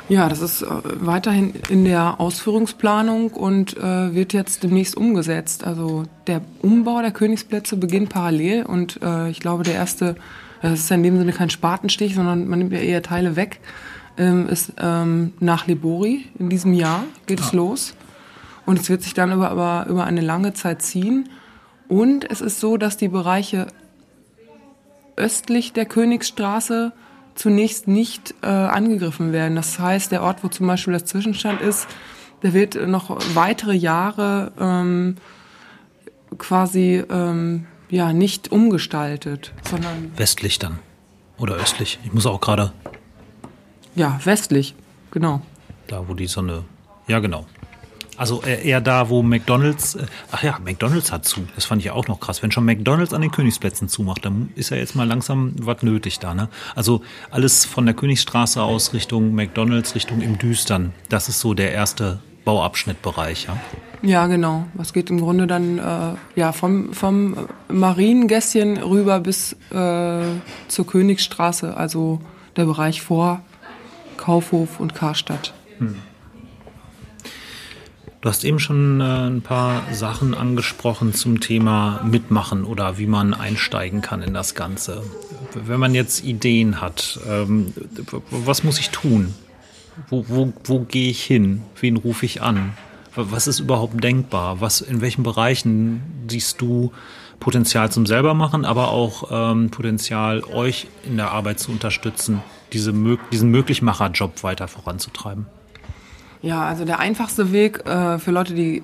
Ja, 0.09 0.29
das 0.29 0.41
ist 0.41 0.63
äh, 0.63 0.67
weiterhin 1.01 1.55
in 1.71 1.85
der 1.85 2.21
Ausführungsplanung 2.21 3.31
und 3.31 3.77
äh, 3.77 4.15
wird 4.15 4.33
jetzt 4.33 4.63
demnächst 4.63 4.97
umgesetzt. 4.97 5.65
Also 5.65 6.05
der 6.27 6.43
Umbau 6.61 7.01
der 7.01 7.11
Königsplätze 7.11 7.77
beginnt 7.77 8.11
parallel 8.11 8.65
und 8.65 9.01
äh, 9.03 9.31
ich 9.31 9.41
glaube, 9.41 9.63
der 9.63 9.75
erste, 9.75 10.17
das 10.61 10.81
ist 10.81 10.91
in 10.91 11.03
dem 11.03 11.19
Sinne 11.19 11.33
kein 11.33 11.49
Spatenstich, 11.49 12.15
sondern 12.15 12.47
man 12.49 12.59
nimmt 12.59 12.73
ja 12.73 12.81
eher 12.81 13.03
Teile 13.03 13.37
weg, 13.37 13.61
ähm, 14.19 14.47
ist 14.49 14.75
ähm, 14.79 15.33
nach 15.41 15.67
Libori 15.67 16.27
in 16.39 16.51
diesem 16.51 16.75
Jahr 16.75 17.05
geht 17.27 17.41
ja. 17.41 17.47
es 17.47 17.53
los. 17.53 17.95
Und 18.67 18.79
es 18.79 18.89
wird 18.89 19.03
sich 19.03 19.15
dann 19.15 19.33
über, 19.33 19.51
über, 19.53 19.87
über 19.89 20.05
eine 20.05 20.21
lange 20.21 20.53
Zeit 20.55 20.83
ziehen. 20.83 21.29
Und 21.89 22.31
es 22.31 22.41
ist 22.41 22.61
so, 22.61 22.77
dass 22.77 22.97
die 22.97 23.09
Bereiche 23.09 23.67
östlich 25.17 25.73
der 25.73 25.87
Königsstraße 25.87 26.93
zunächst 27.35 27.89
nicht 27.89 28.35
äh, 28.43 28.47
angegriffen 28.47 29.33
werden. 29.33 29.57
Das 29.57 29.79
heißt, 29.79 30.13
der 30.13 30.23
Ort, 30.23 30.45
wo 30.45 30.49
zum 30.49 30.67
Beispiel 30.67 30.93
das 30.93 31.05
Zwischenstand 31.05 31.61
ist, 31.61 31.87
der 32.43 32.53
wird 32.53 32.75
noch 32.87 33.17
weitere 33.35 33.75
Jahre 33.75 34.53
ähm, 34.61 35.17
quasi 36.39 37.03
ähm, 37.11 37.67
ja 37.89 38.13
nicht 38.13 38.53
umgestaltet, 38.53 39.53
sondern 39.69 40.13
westlich 40.17 40.59
dann 40.59 40.79
oder 41.39 41.55
östlich. 41.55 41.99
Ich 42.05 42.13
muss 42.13 42.27
auch 42.27 42.41
gerade 42.41 42.73
ja 43.95 44.21
westlich, 44.25 44.75
genau. 45.11 45.43
Da, 45.87 46.09
wo 46.09 46.15
die 46.15 46.27
Sonne. 46.27 46.65
Ja, 47.07 47.21
genau. 47.21 47.47
Also 48.17 48.43
eher 48.43 48.81
da, 48.81 49.09
wo 49.09 49.23
McDonalds, 49.23 49.97
äh, 49.97 50.07
ach 50.31 50.43
ja, 50.43 50.59
McDonalds 50.65 51.11
hat 51.13 51.25
zu. 51.25 51.47
Das 51.55 51.65
fand 51.65 51.83
ich 51.83 51.91
auch 51.91 52.07
noch 52.07 52.21
krass. 52.21 52.43
Wenn 52.43 52.53
schon 52.53 52.65
McDonalds 52.65 53.13
an 53.13 53.23
den 53.23 53.31
Königsplätzen 53.31 53.89
zumacht, 53.89 54.25
dann 54.25 54.51
ist 54.55 54.71
ja 54.71 54.77
jetzt 54.77 54.95
mal 54.95 55.07
langsam 55.07 55.53
was 55.61 55.83
nötig 55.83 56.19
da. 56.21 56.35
Ne? 56.35 56.49
Also 56.75 57.03
alles 57.31 57.65
von 57.65 57.87
der 57.87 57.95
Königsstraße 57.95 58.63
aus 58.63 58.93
Richtung 58.93 59.35
McDonalds, 59.35 59.95
Richtung 59.95 60.21
im 60.21 60.39
Düstern. 60.39 60.93
Das 61.09 61.29
ist 61.29 61.41
so 61.41 61.55
der 61.55 61.73
erste 61.73 62.21
Bauabschnittbereich. 62.45 63.47
Ja, 63.47 63.57
ja 64.03 64.27
genau. 64.27 64.67
Was 64.75 64.93
geht 64.93 65.11
im 65.11 65.21
Grunde 65.21 65.47
dann 65.47 65.79
äh, 65.79 65.83
ja, 66.37 66.53
vom, 66.53 66.93
vom 66.93 67.37
Mariengässchen 67.69 68.77
rüber 68.77 69.21
bis 69.21 69.55
äh, 69.71 70.23
zur 70.69 70.87
Königsstraße, 70.87 71.77
also 71.77 72.21
der 72.57 72.67
Bereich 72.67 73.03
vor 73.03 73.41
Kaufhof 74.17 74.79
und 74.79 74.95
Karstadt. 74.95 75.53
Hm. 75.79 75.97
Du 78.25 78.31
hast 78.31 78.43
eben 78.43 78.59
schon 78.59 79.03
äh, 79.03 79.05
ein 79.05 79.43
paar 79.43 79.83
Sachen 79.93 80.33
angesprochen 80.33 81.13
zum 81.13 81.41
Thema 81.41 82.01
Mitmachen 82.05 82.65
oder 82.65 82.97
wie 82.97 83.07
man 83.07 83.35
einsteigen 83.35 84.01
kann 84.01 84.23
in 84.23 84.33
das 84.33 84.55
Ganze. 84.55 85.03
Wenn 85.53 85.79
man 85.79 85.95
jetzt 85.95 86.25
Ideen 86.25 86.81
hat, 86.81 87.21
ähm, 87.29 87.75
was 88.31 88.65
muss 88.65 88.81
ich 88.81 88.89
tun? 88.89 89.35
Wo, 90.09 90.25
wo, 90.27 90.55
wo 90.65 90.81
gehe 90.81 91.11
ich 91.11 91.23
hin? 91.23 91.65
Wen 91.79 91.99
rufe 91.99 92.25
ich 92.25 92.41
an? 92.41 92.73
Was 93.15 93.47
ist 93.47 93.61
überhaupt 93.61 94.03
denkbar? 94.03 94.63
Was, 94.63 94.81
in 94.81 95.03
welchen 95.03 95.23
Bereichen 95.23 96.01
siehst 96.27 96.63
du 96.63 96.93
Potenzial 97.41 97.93
zum 97.93 98.07
selbermachen, 98.07 98.65
aber 98.65 98.89
auch 98.89 99.29
ähm, 99.31 99.69
Potenzial, 99.69 100.43
euch 100.45 100.87
in 101.07 101.19
der 101.19 101.31
Arbeit 101.33 101.61
zu 101.61 101.71
unterstützen, 101.71 102.41
diese, 102.73 102.95
diesen 103.31 103.51
Möglichmacher-Job 103.51 104.43
weiter 104.43 104.67
voranzutreiben? 104.67 105.45
Ja, 106.45 106.67
also 106.67 106.85
der 106.85 107.01
einfachste 107.01 107.53
Weg 107.53 107.87
äh, 107.87 108.19
für 108.19 108.31
Leute, 108.31 108.53
die 108.53 108.83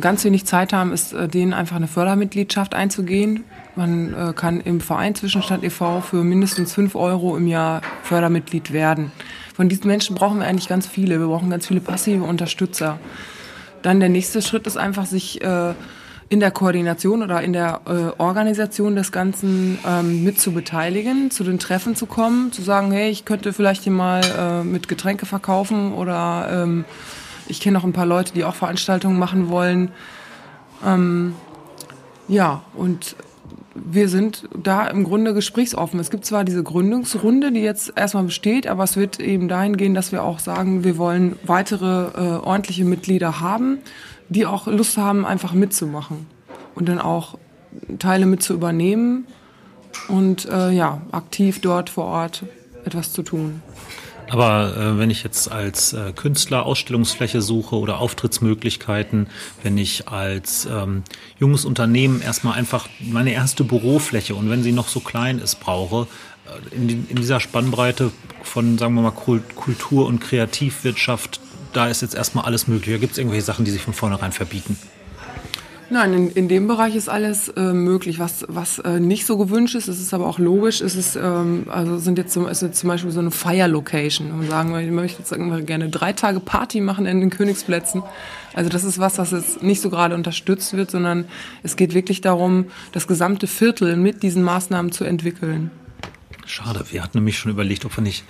ganz 0.00 0.24
wenig 0.24 0.46
Zeit 0.46 0.72
haben, 0.72 0.94
ist, 0.94 1.12
äh, 1.12 1.28
denen 1.28 1.52
einfach 1.52 1.76
eine 1.76 1.86
Fördermitgliedschaft 1.86 2.74
einzugehen. 2.74 3.44
Man 3.76 4.14
äh, 4.14 4.32
kann 4.32 4.62
im 4.62 4.80
Verein 4.80 5.14
Zwischenstand 5.14 5.62
e.V. 5.62 6.00
für 6.00 6.24
mindestens 6.24 6.72
fünf 6.72 6.94
Euro 6.94 7.36
im 7.36 7.46
Jahr 7.46 7.82
Fördermitglied 8.02 8.72
werden. 8.72 9.12
Von 9.54 9.68
diesen 9.68 9.88
Menschen 9.88 10.16
brauchen 10.16 10.38
wir 10.38 10.46
eigentlich 10.46 10.68
ganz 10.68 10.86
viele. 10.86 11.20
Wir 11.20 11.26
brauchen 11.26 11.50
ganz 11.50 11.66
viele 11.66 11.80
passive 11.80 12.24
Unterstützer. 12.24 12.98
Dann 13.82 14.00
der 14.00 14.08
nächste 14.08 14.40
Schritt 14.40 14.66
ist 14.66 14.78
einfach, 14.78 15.04
sich 15.04 15.42
äh, 15.42 15.74
in 16.32 16.40
der 16.40 16.50
Koordination 16.50 17.22
oder 17.22 17.42
in 17.42 17.52
der 17.52 17.82
äh, 17.84 18.18
Organisation 18.18 18.96
des 18.96 19.12
Ganzen 19.12 19.78
ähm, 19.86 20.24
mit 20.24 20.40
zu 20.40 20.52
beteiligen, 20.52 21.30
zu 21.30 21.44
den 21.44 21.58
Treffen 21.58 21.94
zu 21.94 22.06
kommen, 22.06 22.52
zu 22.52 22.62
sagen, 22.62 22.90
hey, 22.90 23.10
ich 23.10 23.26
könnte 23.26 23.52
vielleicht 23.52 23.82
hier 23.82 23.92
mal 23.92 24.22
äh, 24.22 24.64
mit 24.64 24.88
Getränke 24.88 25.26
verkaufen 25.26 25.92
oder 25.92 26.48
ähm, 26.50 26.86
ich 27.48 27.60
kenne 27.60 27.74
noch 27.74 27.84
ein 27.84 27.92
paar 27.92 28.06
Leute, 28.06 28.32
die 28.32 28.44
auch 28.44 28.54
Veranstaltungen 28.54 29.18
machen 29.18 29.50
wollen. 29.50 29.92
Ähm, 30.82 31.34
ja, 32.28 32.62
und 32.72 33.14
wir 33.74 34.08
sind 34.08 34.48
da 34.56 34.86
im 34.86 35.04
Grunde 35.04 35.34
gesprächsoffen. 35.34 36.00
Es 36.00 36.10
gibt 36.10 36.24
zwar 36.24 36.44
diese 36.44 36.62
Gründungsrunde, 36.62 37.52
die 37.52 37.60
jetzt 37.60 37.92
erstmal 37.94 38.24
besteht, 38.24 38.66
aber 38.66 38.84
es 38.84 38.96
wird 38.96 39.20
eben 39.20 39.48
dahin 39.48 39.76
gehen, 39.76 39.92
dass 39.92 40.12
wir 40.12 40.22
auch 40.22 40.38
sagen, 40.38 40.82
wir 40.82 40.96
wollen 40.96 41.38
weitere 41.44 42.06
äh, 42.06 42.36
ordentliche 42.38 42.86
Mitglieder 42.86 43.40
haben 43.40 43.80
die 44.32 44.46
auch 44.46 44.66
Lust 44.66 44.96
haben, 44.96 45.24
einfach 45.24 45.52
mitzumachen 45.52 46.26
und 46.74 46.88
dann 46.88 46.98
auch 46.98 47.38
Teile 47.98 48.26
mit 48.26 48.42
zu 48.42 48.54
übernehmen 48.54 49.26
und 50.08 50.46
äh, 50.46 50.70
ja, 50.70 51.02
aktiv 51.12 51.60
dort 51.60 51.90
vor 51.90 52.06
Ort 52.06 52.44
etwas 52.84 53.12
zu 53.12 53.22
tun. 53.22 53.62
Aber 54.30 54.74
äh, 54.76 54.98
wenn 54.98 55.10
ich 55.10 55.24
jetzt 55.24 55.52
als 55.52 55.92
äh, 55.92 56.12
Künstler 56.14 56.64
Ausstellungsfläche 56.64 57.42
suche 57.42 57.76
oder 57.76 57.98
Auftrittsmöglichkeiten, 57.98 59.26
wenn 59.62 59.76
ich 59.76 60.08
als 60.08 60.64
ähm, 60.64 61.02
junges 61.38 61.66
Unternehmen 61.66 62.22
erstmal 62.22 62.54
einfach 62.54 62.88
meine 63.00 63.32
erste 63.32 63.62
Bürofläche 63.62 64.34
und 64.34 64.48
wenn 64.48 64.62
sie 64.62 64.72
noch 64.72 64.88
so 64.88 65.00
klein 65.00 65.38
ist, 65.38 65.60
brauche, 65.60 66.06
äh, 66.46 66.74
in, 66.74 66.88
in 67.08 67.16
dieser 67.16 67.40
Spannbreite 67.40 68.10
von, 68.42 68.78
sagen 68.78 68.94
wir 68.94 69.02
mal, 69.02 69.10
Kultur- 69.10 70.06
und 70.06 70.20
Kreativwirtschaft, 70.20 71.40
da 71.72 71.88
ist 71.88 72.02
jetzt 72.02 72.14
erstmal 72.14 72.44
alles 72.44 72.68
möglich. 72.68 72.94
Da 72.94 73.00
gibt 73.00 73.12
es 73.12 73.18
irgendwelche 73.18 73.44
Sachen, 73.44 73.64
die 73.64 73.70
sich 73.70 73.82
von 73.82 73.94
vornherein 73.94 74.32
verbieten. 74.32 74.76
Nein, 75.92 76.14
in, 76.14 76.30
in 76.30 76.48
dem 76.48 76.68
Bereich 76.68 76.96
ist 76.96 77.10
alles 77.10 77.48
äh, 77.50 77.74
möglich. 77.74 78.18
Was, 78.18 78.46
was 78.48 78.78
äh, 78.78 78.98
nicht 78.98 79.26
so 79.26 79.36
gewünscht 79.36 79.74
ist, 79.74 79.88
ist 79.88 80.00
es 80.00 80.14
aber 80.14 80.26
auch 80.26 80.38
logisch, 80.38 80.80
ist 80.80 80.96
es, 80.96 81.16
ähm, 81.16 81.66
also 81.68 81.98
sind 81.98 82.16
jetzt, 82.16 82.32
zum, 82.32 82.48
ist 82.48 82.62
jetzt 82.62 82.78
zum 82.80 82.88
Beispiel 82.88 83.10
so 83.10 83.20
eine 83.20 83.30
Fire-Location 83.30 84.30
und 84.30 84.48
sagen, 84.48 84.74
ich 84.78 84.90
möchte 84.90 85.18
jetzt 85.18 85.66
gerne 85.66 85.90
drei 85.90 86.14
Tage 86.14 86.40
Party 86.40 86.80
machen 86.80 87.04
in 87.04 87.20
den 87.20 87.28
Königsplätzen. 87.28 88.02
Also 88.54 88.70
das 88.70 88.84
ist 88.84 89.00
was, 89.00 89.18
was 89.18 89.32
jetzt 89.32 89.62
nicht 89.62 89.82
so 89.82 89.90
gerade 89.90 90.14
unterstützt 90.14 90.74
wird, 90.74 90.90
sondern 90.90 91.26
es 91.62 91.76
geht 91.76 91.92
wirklich 91.92 92.22
darum, 92.22 92.66
das 92.92 93.06
gesamte 93.06 93.46
Viertel 93.46 93.96
mit 93.96 94.22
diesen 94.22 94.42
Maßnahmen 94.42 94.92
zu 94.92 95.04
entwickeln. 95.04 95.70
Schade, 96.46 96.84
wir 96.90 97.02
hatten 97.02 97.18
nämlich 97.18 97.38
schon 97.38 97.52
überlegt, 97.52 97.84
ob 97.84 97.96
wir 97.96 98.02
nicht, 98.02 98.24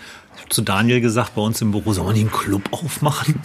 zu 0.48 0.62
Daniel 0.62 1.00
gesagt, 1.00 1.34
bei 1.34 1.42
uns 1.42 1.60
im 1.60 1.70
Büro, 1.70 1.92
sollen 1.92 2.08
wir 2.08 2.12
nicht 2.12 2.22
einen 2.22 2.32
Club 2.32 2.72
aufmachen? 2.72 3.40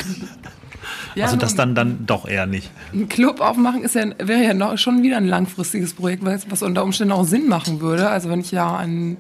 Ja, 1.16 1.26
also 1.26 1.38
das 1.38 1.56
dann, 1.56 1.74
dann 1.74 2.06
doch 2.06 2.28
eher 2.28 2.46
nicht. 2.46 2.70
Ein 2.94 3.10
Club 3.10 3.42
aufmachen 3.42 3.82
ist 3.82 3.96
ja, 3.96 4.06
wäre 4.20 4.44
ja 4.44 4.54
noch, 4.54 4.78
schon 4.78 5.02
wieder 5.02 5.18
ein 5.18 5.28
langfristiges 5.28 5.94
Projekt, 5.94 6.24
was 6.24 6.62
unter 6.62 6.84
Umständen 6.84 7.12
auch 7.12 7.24
Sinn 7.24 7.48
machen 7.48 7.82
würde. 7.82 8.10
Also 8.10 8.30
wenn 8.30 8.40
ich 8.40 8.52
ja 8.52 8.78
ein, 8.78 9.18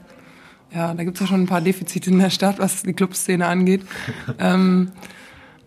ja, 0.74 0.94
da 0.94 1.04
gibt 1.04 1.16
es 1.16 1.22
ja 1.22 1.28
schon 1.28 1.42
ein 1.42 1.48
paar 1.48 1.62
Defizite 1.62 2.10
in 2.10 2.20
der 2.20 2.30
Stadt, 2.30 2.60
was 2.60 2.84
die 2.84 2.94
Clubszene 2.94 3.48
angeht. 3.48 3.82
ähm, 4.40 4.92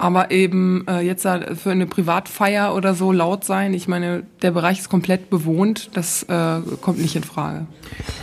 aber 0.00 0.30
eben 0.30 0.86
äh, 0.88 1.00
jetzt 1.00 1.22
für 1.22 1.70
eine 1.70 1.86
Privatfeier 1.86 2.74
oder 2.74 2.94
so 2.94 3.12
laut 3.12 3.44
sein, 3.44 3.74
ich 3.74 3.86
meine, 3.86 4.24
der 4.40 4.50
Bereich 4.50 4.78
ist 4.80 4.88
komplett 4.88 5.28
bewohnt, 5.28 5.90
das 5.94 6.22
äh, 6.24 6.60
kommt 6.80 6.98
nicht 6.98 7.16
in 7.16 7.22
Frage. 7.22 7.66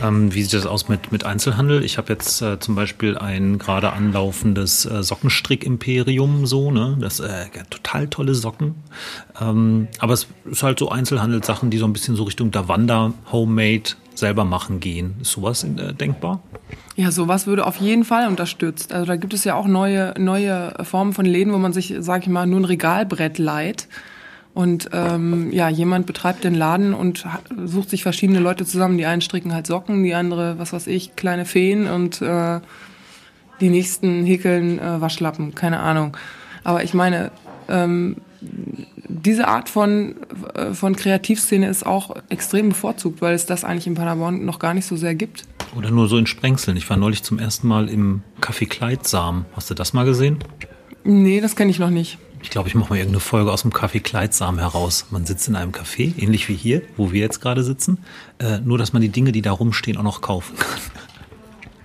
Ähm, 0.04 0.34
wie 0.34 0.42
sieht 0.42 0.54
das 0.54 0.66
aus 0.66 0.90
mit, 0.90 1.12
mit 1.12 1.24
Einzelhandel? 1.24 1.84
Ich 1.84 1.98
habe 1.98 2.12
jetzt 2.14 2.42
äh, 2.42 2.60
zum 2.60 2.76
Beispiel 2.76 3.18
ein 3.18 3.60
gerade 3.60 3.94
anlaufendes 3.94 4.86
äh, 4.86 5.04
Sockenstrick-Imperium, 5.04 6.48
so, 6.48 6.72
ne? 6.72 6.98
Das 7.00 7.20
äh, 7.20 7.46
total 7.70 8.08
tolle 8.08 8.34
Socken. 8.34 8.76
Ähm, 9.40 9.88
aber 10.00 10.14
es 10.14 10.28
ist 10.46 10.64
halt 10.64 10.80
so 10.80 10.90
Einzelhandelssachen, 10.90 11.70
die 11.70 11.78
so 11.78 11.86
ein 11.86 11.94
bisschen 11.94 12.16
so 12.16 12.24
Richtung 12.24 12.52
Davanda, 12.52 13.14
Homemade, 13.32 13.92
selber 14.18 14.46
machen 14.46 14.80
gehen. 14.80 15.16
Ist 15.22 15.32
sowas 15.32 15.64
äh, 15.64 15.94
denkbar? 15.94 16.42
Ja, 16.96 17.12
sowas 17.12 17.48
würde 17.48 17.66
auf 17.66 17.78
jeden 17.78 18.04
Fall 18.04 18.28
unterstützt. 18.28 18.92
Also 18.92 19.06
da 19.06 19.16
gibt 19.16 19.34
es 19.34 19.44
ja 19.44 19.56
auch 19.56 19.68
neue, 19.68 20.14
neue 20.18 20.74
Formen 20.84 21.14
von 21.14 21.26
Läden, 21.26 21.54
wo 21.54 21.58
man 21.58 21.74
sich, 21.74 21.94
sag 22.00 22.24
ich 22.24 22.30
mal, 22.30 22.48
nur 22.48 22.60
ein 22.60 22.66
Regalbrett 22.66 23.38
leiht. 23.38 23.88
Und 24.54 24.90
ähm, 24.92 25.52
ja, 25.52 25.70
jemand 25.70 26.08
betreibt 26.08 26.44
den 26.44 26.56
Laden 26.56 26.96
und 26.96 27.28
sucht 27.64 27.92
sich 27.92 28.02
verschiedene 28.02 28.40
Leute 28.40 28.66
zusammen. 28.66 28.98
Die 28.98 29.06
einen 29.06 29.22
stricken 29.22 29.54
halt 29.54 29.68
Socken, 29.68 30.04
die 30.04 30.16
andere, 30.16 30.58
was 30.58 30.74
weiß 30.74 30.88
ich, 30.88 31.16
kleine 31.16 31.46
Feen 31.46 31.86
und 31.88 32.24
äh, 32.24 32.60
die 33.62 33.70
nächsten 33.70 34.26
häkeln 34.26 34.80
äh, 34.80 35.00
Waschlappen, 35.00 35.54
keine 35.54 35.80
Ahnung. 35.80 36.18
Aber 36.64 36.84
ich 36.84 36.96
meine, 36.96 37.32
ähm, 37.70 38.18
diese 38.42 39.48
Art 39.48 39.70
von, 39.70 40.16
äh, 40.54 40.74
von 40.74 40.96
Kreativszene 40.96 41.68
ist 41.68 41.86
auch 41.86 42.16
extrem 42.30 42.70
bevorzugt, 42.70 43.22
weil 43.22 43.36
es 43.36 43.46
das 43.46 43.64
eigentlich 43.64 43.88
in 43.88 43.96
Paderborn 43.96 44.46
noch 44.46 44.60
gar 44.60 44.74
nicht 44.74 44.86
so 44.86 44.96
sehr 44.96 45.16
gibt. 45.16 45.44
Oder 45.76 45.92
nur 45.92 46.08
so 46.08 46.18
in 46.18 46.28
Sprengseln. 46.28 46.78
Ich 46.78 46.90
war 46.90 46.98
neulich 46.98 47.24
zum 47.24 47.40
ersten 47.40 47.68
Mal 47.68 47.90
im 47.90 48.22
Café 48.42 48.68
Kleidsam. 48.68 49.46
Hast 49.54 49.70
du 49.70 49.74
das 49.74 49.94
mal 49.94 50.06
gesehen? 50.06 50.40
Nee, 51.04 51.42
das 51.42 51.56
kenne 51.56 51.72
ich 51.72 51.80
noch 51.80 51.90
nicht. 51.90 52.18
Ich 52.44 52.50
glaube, 52.52 52.70
ich 52.70 52.76
mache 52.76 52.92
mal 52.92 52.98
irgendeine 52.98 53.20
Folge 53.20 53.52
aus 53.52 53.64
dem 53.64 53.72
Café 53.72 54.00
Kleidsam 54.00 54.60
heraus. 54.60 55.08
Man 55.10 55.26
sitzt 55.26 55.48
in 55.48 55.56
einem 55.56 55.72
Café, 55.72 56.14
ähnlich 56.18 56.48
wie 56.50 56.54
hier, 56.54 56.82
wo 56.96 57.12
wir 57.12 57.20
jetzt 57.20 57.42
gerade 57.42 57.64
sitzen. 57.64 57.98
Äh, 58.40 58.60
nur, 58.60 58.78
dass 58.78 58.94
man 58.94 59.02
die 59.02 59.10
Dinge, 59.10 59.32
die 59.32 59.42
da 59.42 59.52
rumstehen, 59.52 59.98
auch 59.98 60.04
noch 60.04 60.22
kaufen 60.22 60.56
kann. 60.58 60.80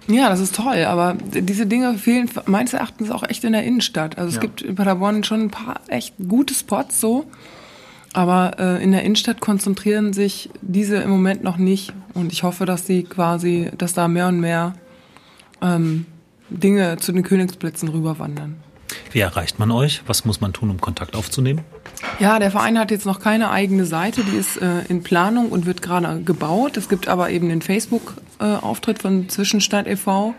Ja, 0.08 0.28
das 0.28 0.40
ist 0.40 0.56
toll, 0.56 0.84
aber 0.84 1.16
diese 1.32 1.66
Dinge 1.66 1.94
fehlen 1.94 2.28
meines 2.46 2.72
Erachtens 2.72 3.10
auch 3.10 3.22
echt 3.22 3.44
in 3.44 3.52
der 3.52 3.62
Innenstadt. 3.62 4.18
Also 4.18 4.30
es 4.30 4.34
ja. 4.36 4.40
gibt 4.40 4.62
in 4.62 4.74
Paderborn 4.74 5.24
schon 5.24 5.42
ein 5.42 5.50
paar 5.50 5.80
echt 5.88 6.14
gute 6.28 6.54
Spots 6.54 7.00
so, 7.00 7.24
aber 8.12 8.58
äh, 8.58 8.82
in 8.82 8.92
der 8.92 9.02
Innenstadt 9.02 9.40
konzentrieren 9.40 10.12
sich 10.12 10.50
diese 10.60 10.96
im 10.96 11.10
Moment 11.10 11.44
noch 11.44 11.56
nicht 11.56 11.92
und 12.14 12.32
ich 12.32 12.42
hoffe, 12.42 12.66
dass 12.66 12.86
sie 12.86 13.04
quasi, 13.04 13.70
dass 13.78 13.94
da 13.94 14.08
mehr 14.08 14.28
und 14.28 14.40
mehr 14.40 14.74
ähm, 15.62 16.06
Dinge 16.50 16.96
zu 16.98 17.12
den 17.12 17.22
Königsplätzen 17.22 17.88
rüberwandern. 17.88 18.56
Wie 19.12 19.20
erreicht 19.20 19.58
man 19.58 19.70
euch? 19.70 20.02
Was 20.06 20.24
muss 20.24 20.40
man 20.40 20.52
tun, 20.52 20.70
um 20.70 20.80
Kontakt 20.80 21.14
aufzunehmen? 21.14 21.60
Ja, 22.18 22.38
der 22.38 22.50
Verein 22.50 22.78
hat 22.78 22.90
jetzt 22.90 23.04
noch 23.04 23.20
keine 23.20 23.50
eigene 23.50 23.84
Seite, 23.84 24.24
die 24.24 24.36
ist 24.36 24.56
äh, 24.56 24.82
in 24.88 25.02
Planung 25.02 25.50
und 25.50 25.66
wird 25.66 25.82
gerade 25.82 26.22
gebaut. 26.22 26.76
Es 26.76 26.88
gibt 26.88 27.08
aber 27.08 27.30
eben 27.30 27.48
den 27.48 27.60
Facebook-Auftritt 27.60 28.98
äh, 28.98 29.02
von 29.02 29.28
Zwischenstadt 29.28 29.86
e.V. 29.86 30.34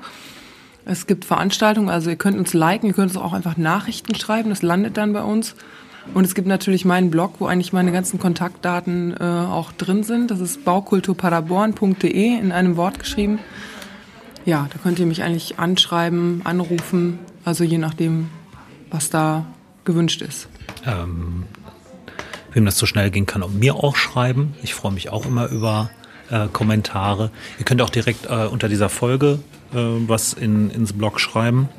Es 0.86 1.08
gibt 1.08 1.24
Veranstaltungen, 1.24 1.90
also 1.90 2.10
ihr 2.10 2.16
könnt 2.16 2.38
uns 2.38 2.54
liken, 2.54 2.88
ihr 2.88 2.94
könnt 2.94 3.16
uns 3.16 3.22
auch 3.22 3.34
einfach 3.34 3.58
Nachrichten 3.58 4.16
schreiben, 4.16 4.50
das 4.50 4.62
landet 4.64 4.98
dann 4.98 5.14
bei 5.14 5.24
uns. 5.24 5.56
Und 6.14 6.26
es 6.26 6.36
gibt 6.36 6.48
natürlich 6.48 6.84
meinen 6.84 7.10
Blog, 7.12 7.36
wo 7.40 7.46
eigentlich 7.46 7.72
meine 7.72 7.94
ganzen 7.94 8.20
Kontaktdaten 8.20 9.16
äh, 9.18 9.24
auch 9.24 9.72
drin 9.72 10.04
sind. 10.04 10.32
Das 10.32 10.42
ist 10.42 10.66
baukulturpaderborn.de 10.66 12.38
in 12.38 12.52
einem 12.52 12.76
Wort 12.76 13.00
geschrieben. 13.00 13.40
Ja, 14.46 14.68
da 14.74 14.80
könnt 14.80 15.00
ihr 15.00 15.06
mich 15.06 15.24
eigentlich 15.24 15.60
anschreiben, 15.60 16.42
anrufen, 16.44 17.20
also 17.46 17.64
je 17.64 17.78
nachdem, 17.78 18.30
was 18.94 19.10
da 19.10 19.46
gewünscht 19.84 20.22
ist. 20.22 20.48
Ähm, 20.86 21.44
wem 22.54 22.66
das 22.66 22.78
so 22.78 22.86
schnell 22.86 23.12
gehen 23.12 23.26
kann, 23.26 23.44
und 23.44 23.60
mir 23.60 23.76
auch 23.76 23.96
schreiben. 23.96 24.54
Ich 24.64 24.74
freue 24.74 24.94
mich 24.94 25.10
auch 25.10 25.26
immer 25.26 25.48
über 25.48 25.90
äh, 26.30 26.48
Kommentare. 26.48 27.32
Ihr 27.60 27.66
könnt 27.66 27.82
auch 27.82 27.90
direkt 27.90 28.28
äh, 28.28 28.46
unter 28.46 28.70
dieser 28.70 28.90
Folge 28.90 29.40
äh, 29.74 29.78
was 30.08 30.34
in, 30.34 30.70
ins 30.70 30.94
Blog 30.94 31.20
schreiben. 31.20 31.70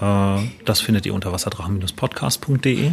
Äh, 0.00 0.38
das 0.64 0.80
findet 0.80 1.06
ihr 1.06 1.14
unter 1.14 1.32
wasserdrachen-podcast.de. 1.32 2.90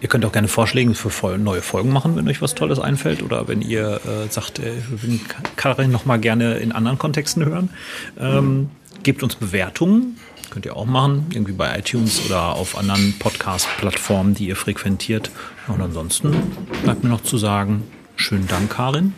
Ihr 0.00 0.08
könnt 0.08 0.24
auch 0.24 0.32
gerne 0.32 0.46
Vorschläge 0.46 0.94
für 0.94 1.38
neue 1.38 1.60
Folgen 1.60 1.92
machen, 1.92 2.14
wenn 2.14 2.28
euch 2.28 2.40
was 2.40 2.54
Tolles 2.54 2.78
einfällt 2.78 3.20
oder 3.20 3.48
wenn 3.48 3.60
ihr 3.60 4.00
äh, 4.06 4.30
sagt, 4.30 4.60
äh, 4.60 4.74
wir 4.88 5.02
würden 5.02 5.20
Karin 5.56 5.90
noch 5.90 6.04
mal 6.06 6.20
gerne 6.20 6.58
in 6.58 6.70
anderen 6.70 6.98
Kontexten 6.98 7.44
hören. 7.44 7.70
Ähm, 8.16 8.70
gebt 9.02 9.24
uns 9.24 9.34
Bewertungen 9.34 10.16
Könnt 10.58 10.66
ihr 10.66 10.76
auch 10.76 10.86
machen, 10.86 11.26
irgendwie 11.30 11.52
bei 11.52 11.78
iTunes 11.78 12.26
oder 12.26 12.56
auf 12.56 12.76
anderen 12.76 13.16
Podcast-Plattformen, 13.20 14.34
die 14.34 14.48
ihr 14.48 14.56
frequentiert. 14.56 15.30
Und 15.68 15.80
ansonsten 15.80 16.34
bleibt 16.82 17.04
mir 17.04 17.10
noch 17.10 17.22
zu 17.22 17.38
sagen, 17.38 17.84
schönen 18.16 18.48
Dank, 18.48 18.68
Karin. 18.68 19.14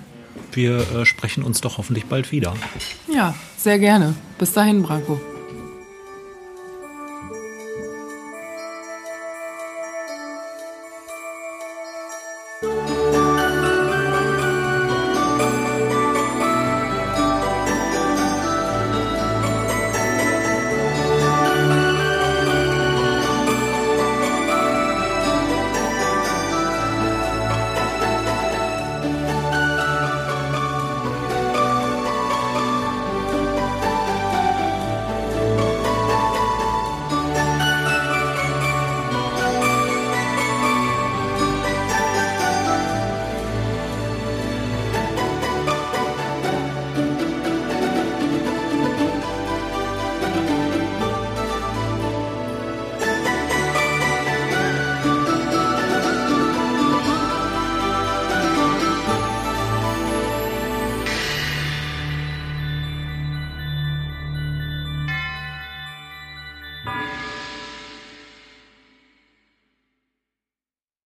Wir 0.53 0.81
äh, 0.94 1.07
sprechen 1.07 1.42
uns 1.42 1.62
doch 1.62 1.79
hoffentlich 1.79 2.05
bald 2.05 2.31
wieder. 2.31 2.53
Ja, 3.11 3.35
sehr 3.57 3.79
gerne. 3.79 4.14
Bis 4.38 4.53
dahin, 4.53 4.83
Branko. 4.83 5.18